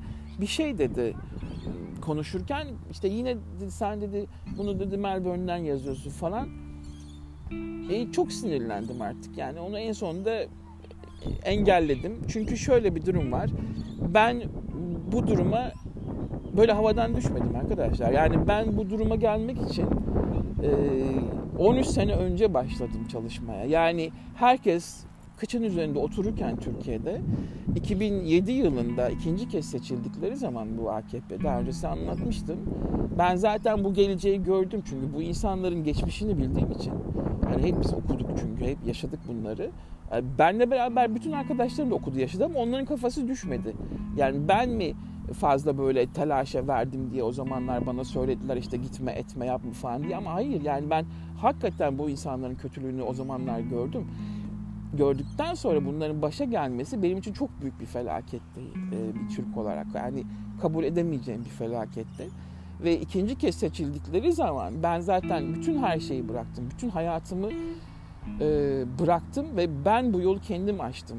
bir 0.41 0.47
şey 0.47 0.77
dedi 0.77 1.13
konuşurken 2.01 2.67
işte 2.91 3.07
yine 3.07 3.37
sen 3.69 4.01
dedi 4.01 4.25
bunu 4.57 4.79
dedi 4.79 4.97
Melbourne'den 4.97 5.57
yazıyorsun 5.57 6.11
falan. 6.11 6.47
E, 7.91 8.11
çok 8.11 8.31
sinirlendim 8.31 9.01
artık 9.01 9.37
yani 9.37 9.59
onu 9.59 9.79
en 9.79 9.91
sonunda 9.91 10.45
engelledim. 11.43 12.21
Çünkü 12.27 12.57
şöyle 12.57 12.95
bir 12.95 13.05
durum 13.05 13.31
var. 13.31 13.49
Ben 14.13 14.43
bu 15.11 15.27
duruma 15.27 15.71
böyle 16.57 16.71
havadan 16.71 17.15
düşmedim 17.15 17.55
arkadaşlar. 17.55 18.11
Yani 18.11 18.47
ben 18.47 18.77
bu 18.77 18.89
duruma 18.89 19.15
gelmek 19.15 19.61
için 19.61 19.85
e, 20.63 20.69
13 21.57 21.87
sene 21.87 22.13
önce 22.13 22.53
başladım 22.53 23.07
çalışmaya. 23.11 23.65
Yani 23.65 24.11
herkes 24.35 25.03
kıçın 25.39 25.63
üzerinde 25.63 25.99
otururken 25.99 26.57
Türkiye'de 26.57 27.21
2007 27.75 28.51
yılında 28.51 29.09
ikinci 29.09 29.49
kez 29.49 29.65
seçildikleri 29.65 30.37
zaman 30.37 30.77
bu 30.77 30.91
AKP 30.91 31.43
daha 31.43 31.59
önce 31.59 31.71
size 31.71 31.87
anlatmıştım. 31.87 32.59
Ben 33.17 33.35
zaten 33.35 33.83
bu 33.83 33.93
geleceği 33.93 34.43
gördüm 34.43 34.81
çünkü 34.89 35.13
bu 35.13 35.21
insanların 35.21 35.83
geçmişini 35.83 36.37
bildiğim 36.37 36.71
için. 36.71 36.93
Yani 37.51 37.63
hep 37.63 37.81
biz 37.81 37.93
okuduk 37.93 38.29
çünkü 38.41 38.65
hep 38.65 38.77
yaşadık 38.85 39.19
bunları. 39.27 39.69
Yani 40.11 40.25
benle 40.39 40.71
beraber 40.71 41.15
bütün 41.15 41.31
arkadaşlarım 41.31 41.91
da 41.91 41.95
okudu 41.95 42.19
yaşadı 42.19 42.45
ama 42.45 42.59
onların 42.59 42.85
kafası 42.85 43.27
düşmedi. 43.27 43.73
Yani 44.17 44.47
ben 44.47 44.69
mi 44.69 44.93
fazla 45.33 45.77
böyle 45.77 46.07
telaşa 46.07 46.67
verdim 46.67 47.11
diye 47.11 47.23
o 47.23 47.31
zamanlar 47.31 47.85
bana 47.85 48.03
söylediler 48.03 48.57
işte 48.57 48.77
gitme 48.77 49.11
etme 49.11 49.45
yapma 49.45 49.71
falan 49.71 50.03
diye 50.03 50.17
ama 50.17 50.33
hayır 50.33 50.61
yani 50.61 50.89
ben 50.89 51.05
hakikaten 51.37 51.97
bu 51.97 52.09
insanların 52.09 52.55
kötülüğünü 52.55 53.01
o 53.01 53.13
zamanlar 53.13 53.59
gördüm 53.59 54.07
gördükten 54.93 55.53
sonra 55.53 55.85
bunların 55.85 56.21
başa 56.21 56.43
gelmesi 56.43 57.03
benim 57.03 57.17
için 57.17 57.33
çok 57.33 57.61
büyük 57.61 57.79
bir 57.79 57.85
felaketti 57.85 58.61
e, 58.91 59.15
bir 59.15 59.35
Türk 59.35 59.57
olarak. 59.57 59.87
Yani 59.95 60.23
kabul 60.61 60.83
edemeyeceğim 60.83 61.45
bir 61.45 61.49
felaketti. 61.49 62.29
Ve 62.83 62.99
ikinci 62.99 63.37
kez 63.37 63.55
seçildikleri 63.55 64.33
zaman 64.33 64.83
ben 64.83 64.99
zaten 64.99 65.55
bütün 65.55 65.77
her 65.77 65.99
şeyi 65.99 66.29
bıraktım. 66.29 66.69
Bütün 66.71 66.89
hayatımı 66.89 67.49
e, 68.41 68.83
bıraktım 68.99 69.57
ve 69.57 69.85
ben 69.85 70.13
bu 70.13 70.21
yolu 70.21 70.41
kendim 70.41 70.81
açtım. 70.81 71.17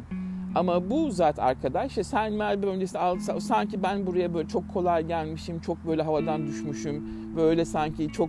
Ama 0.54 0.90
bu 0.90 1.10
zat 1.10 1.38
arkadaş 1.38 1.96
ya 1.96 2.04
sen 2.04 2.32
Melbourne 2.32 2.74
öncesi 2.74 2.98
sanki 3.38 3.82
ben 3.82 4.06
buraya 4.06 4.34
böyle 4.34 4.48
çok 4.48 4.68
kolay 4.74 5.06
gelmişim, 5.06 5.60
çok 5.60 5.86
böyle 5.86 6.02
havadan 6.02 6.46
düşmüşüm, 6.46 7.04
böyle 7.36 7.64
sanki 7.64 8.08
çok 8.08 8.28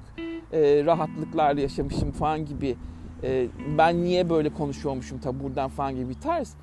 e, 0.53 0.85
rahatlıklarla 0.85 1.61
yaşamışım 1.61 2.11
falan 2.11 2.45
gibi 2.45 2.75
e, 3.23 3.47
ben 3.77 4.03
niye 4.03 4.29
böyle 4.29 4.49
konuşuyormuşum 4.49 5.19
tabi 5.19 5.43
buradan 5.43 5.69
falan 5.69 5.95
gibi 5.95 6.09
bir 6.09 6.21
tarz. 6.21 6.55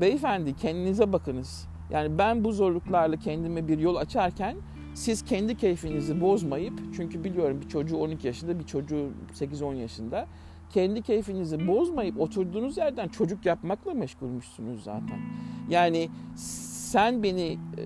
Beyefendi 0.00 0.56
kendinize 0.56 1.12
bakınız. 1.12 1.68
Yani 1.90 2.18
ben 2.18 2.44
bu 2.44 2.52
zorluklarla 2.52 3.16
kendime 3.16 3.68
bir 3.68 3.78
yol 3.78 3.96
açarken 3.96 4.56
siz 4.94 5.24
kendi 5.24 5.56
keyfinizi 5.56 6.20
bozmayıp 6.20 6.80
çünkü 6.96 7.24
biliyorum 7.24 7.60
bir 7.60 7.68
çocuğu 7.68 7.96
12 7.96 8.26
yaşında 8.26 8.58
bir 8.58 8.64
çocuğu 8.64 9.08
8-10 9.34 9.76
yaşında 9.76 10.26
kendi 10.70 11.02
keyfinizi 11.02 11.68
bozmayıp 11.68 12.20
oturduğunuz 12.20 12.76
yerden 12.76 13.08
çocuk 13.08 13.46
yapmakla 13.46 13.94
meşgulmüşsünüz 13.94 14.84
zaten. 14.84 15.20
Yani 15.68 16.08
sen 16.36 17.22
beni 17.22 17.58
e, 17.78 17.82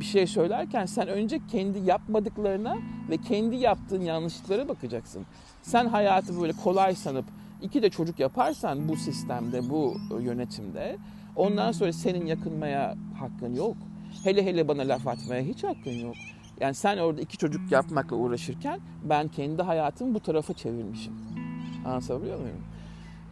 bir 0.00 0.04
şey 0.04 0.26
söylerken 0.26 0.86
sen 0.86 1.08
önce 1.08 1.40
kendi 1.48 1.78
yapmadıklarına 1.78 2.76
ve 3.10 3.16
kendi 3.16 3.56
yaptığın 3.56 4.00
yanlışlıklara 4.00 4.68
bakacaksın. 4.68 5.26
Sen 5.62 5.86
hayatı 5.86 6.40
böyle 6.40 6.52
kolay 6.52 6.94
sanıp 6.94 7.24
İki 7.62 7.82
de 7.82 7.90
çocuk 7.90 8.18
yaparsan 8.18 8.88
bu 8.88 8.96
sistemde, 8.96 9.70
bu 9.70 9.96
yönetimde 10.20 10.96
ondan 11.36 11.72
sonra 11.72 11.92
senin 11.92 12.26
yakınmaya 12.26 12.96
hakkın 13.18 13.54
yok. 13.54 13.76
Hele 14.24 14.46
hele 14.46 14.68
bana 14.68 14.82
laf 14.82 15.06
atmaya 15.06 15.42
hiç 15.42 15.64
hakkın 15.64 15.90
yok. 15.90 16.14
Yani 16.60 16.74
sen 16.74 16.98
orada 16.98 17.20
iki 17.20 17.36
çocuk 17.38 17.72
yapmakla 17.72 18.16
uğraşırken 18.16 18.80
ben 19.04 19.28
kendi 19.28 19.62
hayatımı 19.62 20.14
bu 20.14 20.20
tarafa 20.20 20.54
çevirmişim. 20.54 21.12
Anlatabiliyor 21.86 22.40
muyum? 22.40 22.60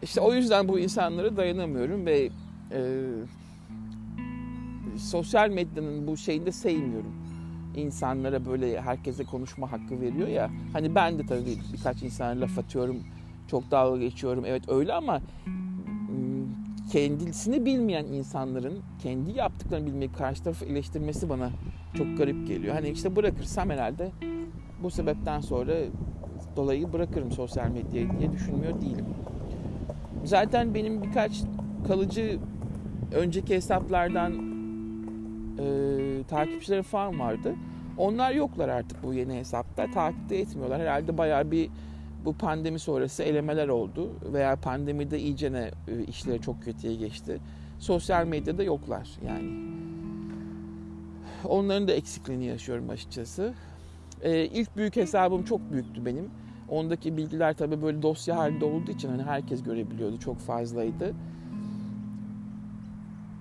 İşte 0.03 0.21
o 0.21 0.35
yüzden 0.35 0.69
bu 0.69 0.79
insanlara 0.79 1.37
dayanamıyorum 1.37 2.07
ve 2.07 2.31
e, 2.73 2.81
sosyal 4.99 5.51
medyanın 5.51 6.07
bu 6.07 6.17
şeyini 6.17 6.47
de 6.47 6.53
sevmiyorum. 6.53 7.15
İnsanlara 7.77 8.47
böyle 8.47 8.81
herkese 8.81 9.25
konuşma 9.25 9.73
hakkı 9.73 10.01
veriyor 10.01 10.29
ya. 10.29 10.51
Hani 10.73 10.95
ben 10.95 11.19
de 11.19 11.27
tabii 11.27 11.59
birkaç 11.73 12.03
insana 12.03 12.41
laf 12.41 12.59
atıyorum 12.59 12.97
çok 13.49 13.71
dalga 13.71 13.99
geçiyorum. 13.99 14.45
Evet 14.47 14.69
öyle 14.69 14.93
ama 14.93 15.21
kendisini 16.93 17.65
bilmeyen 17.65 18.05
insanların 18.05 18.79
kendi 19.03 19.39
yaptıklarını 19.39 19.87
bilmeyi 19.87 20.13
karşı 20.13 20.45
tarafı 20.45 20.65
eleştirmesi 20.65 21.29
bana 21.29 21.51
çok 21.99 22.19
garip 22.19 22.47
geliyor. 22.47 22.75
Hani 22.75 22.89
işte 22.89 23.17
bırakırsam 23.17 23.71
herhalde 23.71 24.11
bu 24.83 24.91
sebepten 24.91 25.41
sonra 25.41 25.73
dolayı 26.57 26.93
bırakırım 26.93 27.33
sosyal 27.33 27.69
medyayı 27.69 28.09
diye 28.19 28.33
düşünmüyor 28.33 28.81
değilim. 28.81 29.07
Zaten 30.25 30.75
benim 30.75 31.03
birkaç 31.03 31.43
kalıcı 31.87 32.39
önceki 33.15 33.55
hesaplardan 33.55 34.33
e, 35.59 35.65
takipçileri 36.29 36.83
falan 36.83 37.21
vardı. 37.21 37.55
Onlar 37.99 38.33
yoklar 38.33 38.69
artık 38.69 39.03
bu 39.03 39.15
yeni 39.15 39.35
hesapta. 39.35 39.91
Takipte 39.91 40.37
etmiyorlar. 40.37 40.81
Herhalde 40.81 41.19
bayağı 41.19 41.51
bir 41.51 41.71
bu 42.25 42.33
pandemi 42.33 42.79
sonrası 42.79 43.23
elemeler 43.23 43.69
oldu 43.69 44.11
veya 44.33 44.57
pandemide 44.57 45.19
iyicene 45.21 45.71
e, 45.89 46.05
işleri 46.05 46.41
çok 46.41 46.63
kötüye 46.63 46.95
geçti. 46.95 47.41
Sosyal 47.79 48.27
medyada 48.27 48.63
yoklar 48.63 49.09
yani. 49.27 49.75
Onların 51.49 51.89
da 51.89 51.93
eksikliğini 51.93 52.45
yaşıyorum 52.45 52.91
açıkçası. 52.91 53.55
Ee, 54.23 54.45
ilk 54.45 54.77
büyük 54.77 54.97
hesabım 54.97 55.45
çok 55.45 55.73
büyüktü 55.73 56.07
benim. 56.07 56.31
Ondaki 56.69 57.17
bilgiler 57.17 57.55
tabii 57.57 57.83
böyle 57.83 58.03
dosya 58.03 58.37
halinde 58.37 58.65
olduğu 58.65 58.91
için 58.91 59.09
hani 59.09 59.23
herkes 59.23 59.63
görebiliyordu. 59.63 60.19
Çok 60.19 60.39
fazlaydı. 60.39 61.15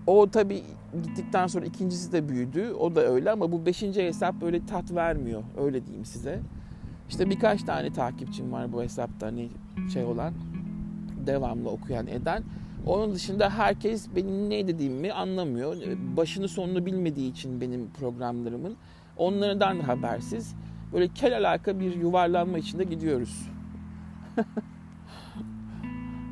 O 0.08 0.30
tabii 0.30 0.64
gittikten 1.04 1.48
sonra 1.48 1.66
ikincisi 1.66 2.12
de 2.12 2.30
büyüdü. 2.30 2.72
O 2.80 2.96
da 2.96 3.02
öyle 3.02 3.32
ama 3.32 3.52
bu 3.52 3.66
beşinci 3.66 4.04
hesap 4.04 4.42
böyle 4.42 4.66
tat 4.66 4.92
vermiyor. 4.92 5.44
Öyle 5.58 5.86
diyeyim 5.86 6.06
size. 6.06 6.40
İşte 7.14 7.30
birkaç 7.30 7.64
tane 7.64 7.94
takipçim 7.94 8.52
var 8.52 8.74
bu 8.74 8.84
hesapta 8.84 9.28
hani 9.28 9.50
şey 9.94 10.04
olan 10.04 10.34
devamlı 11.28 11.70
okuyan 11.70 12.08
eden. 12.08 12.44
Onun 12.86 13.14
dışında 13.14 13.50
herkes 13.50 14.08
benim 14.16 14.50
ne 14.50 14.68
dediğimi 14.68 15.14
anlamıyor. 15.14 15.76
Başını 16.18 16.48
sonunu 16.48 16.86
bilmediği 16.86 17.32
için 17.32 17.62
benim 17.62 17.90
programlarımın. 17.90 18.76
Onlardan 19.18 19.80
habersiz. 19.80 20.56
Böyle 20.94 21.08
kel 21.08 21.38
alaka 21.38 21.80
bir 21.80 21.96
yuvarlanma 21.96 22.58
içinde 22.58 22.84
gidiyoruz. 22.84 23.50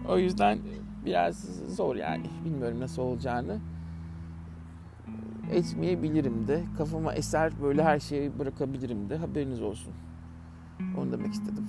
o 0.10 0.18
yüzden 0.18 0.60
biraz 1.06 1.40
zor 1.76 1.96
yani. 1.96 2.26
Bilmiyorum 2.46 2.80
nasıl 2.80 3.02
olacağını. 3.02 3.60
Etmeyebilirim 5.52 6.48
de. 6.48 6.64
Kafama 6.78 7.14
eser 7.14 7.52
böyle 7.62 7.84
her 7.84 8.00
şeyi 8.00 8.40
bırakabilirim 8.40 9.10
de. 9.10 9.18
Haberiniz 9.18 9.62
olsun. 9.62 9.94
Onu 10.98 11.12
demek 11.12 11.34
istedim. 11.34 11.68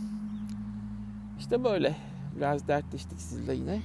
İşte 1.38 1.64
böyle. 1.64 1.96
Biraz 2.36 2.68
dertleştik 2.68 3.20
sizle 3.20 3.54
yine. 3.54 3.80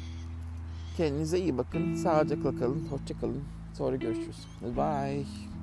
Kendinize 0.97 1.39
iyi 1.39 1.57
bakın. 1.57 1.95
Sağlıcakla 1.95 2.55
kalın. 2.55 2.88
Hoşça 2.89 3.19
kalın. 3.19 3.43
Sonra 3.73 3.95
görüşürüz. 3.95 4.47
Bye. 4.61 5.57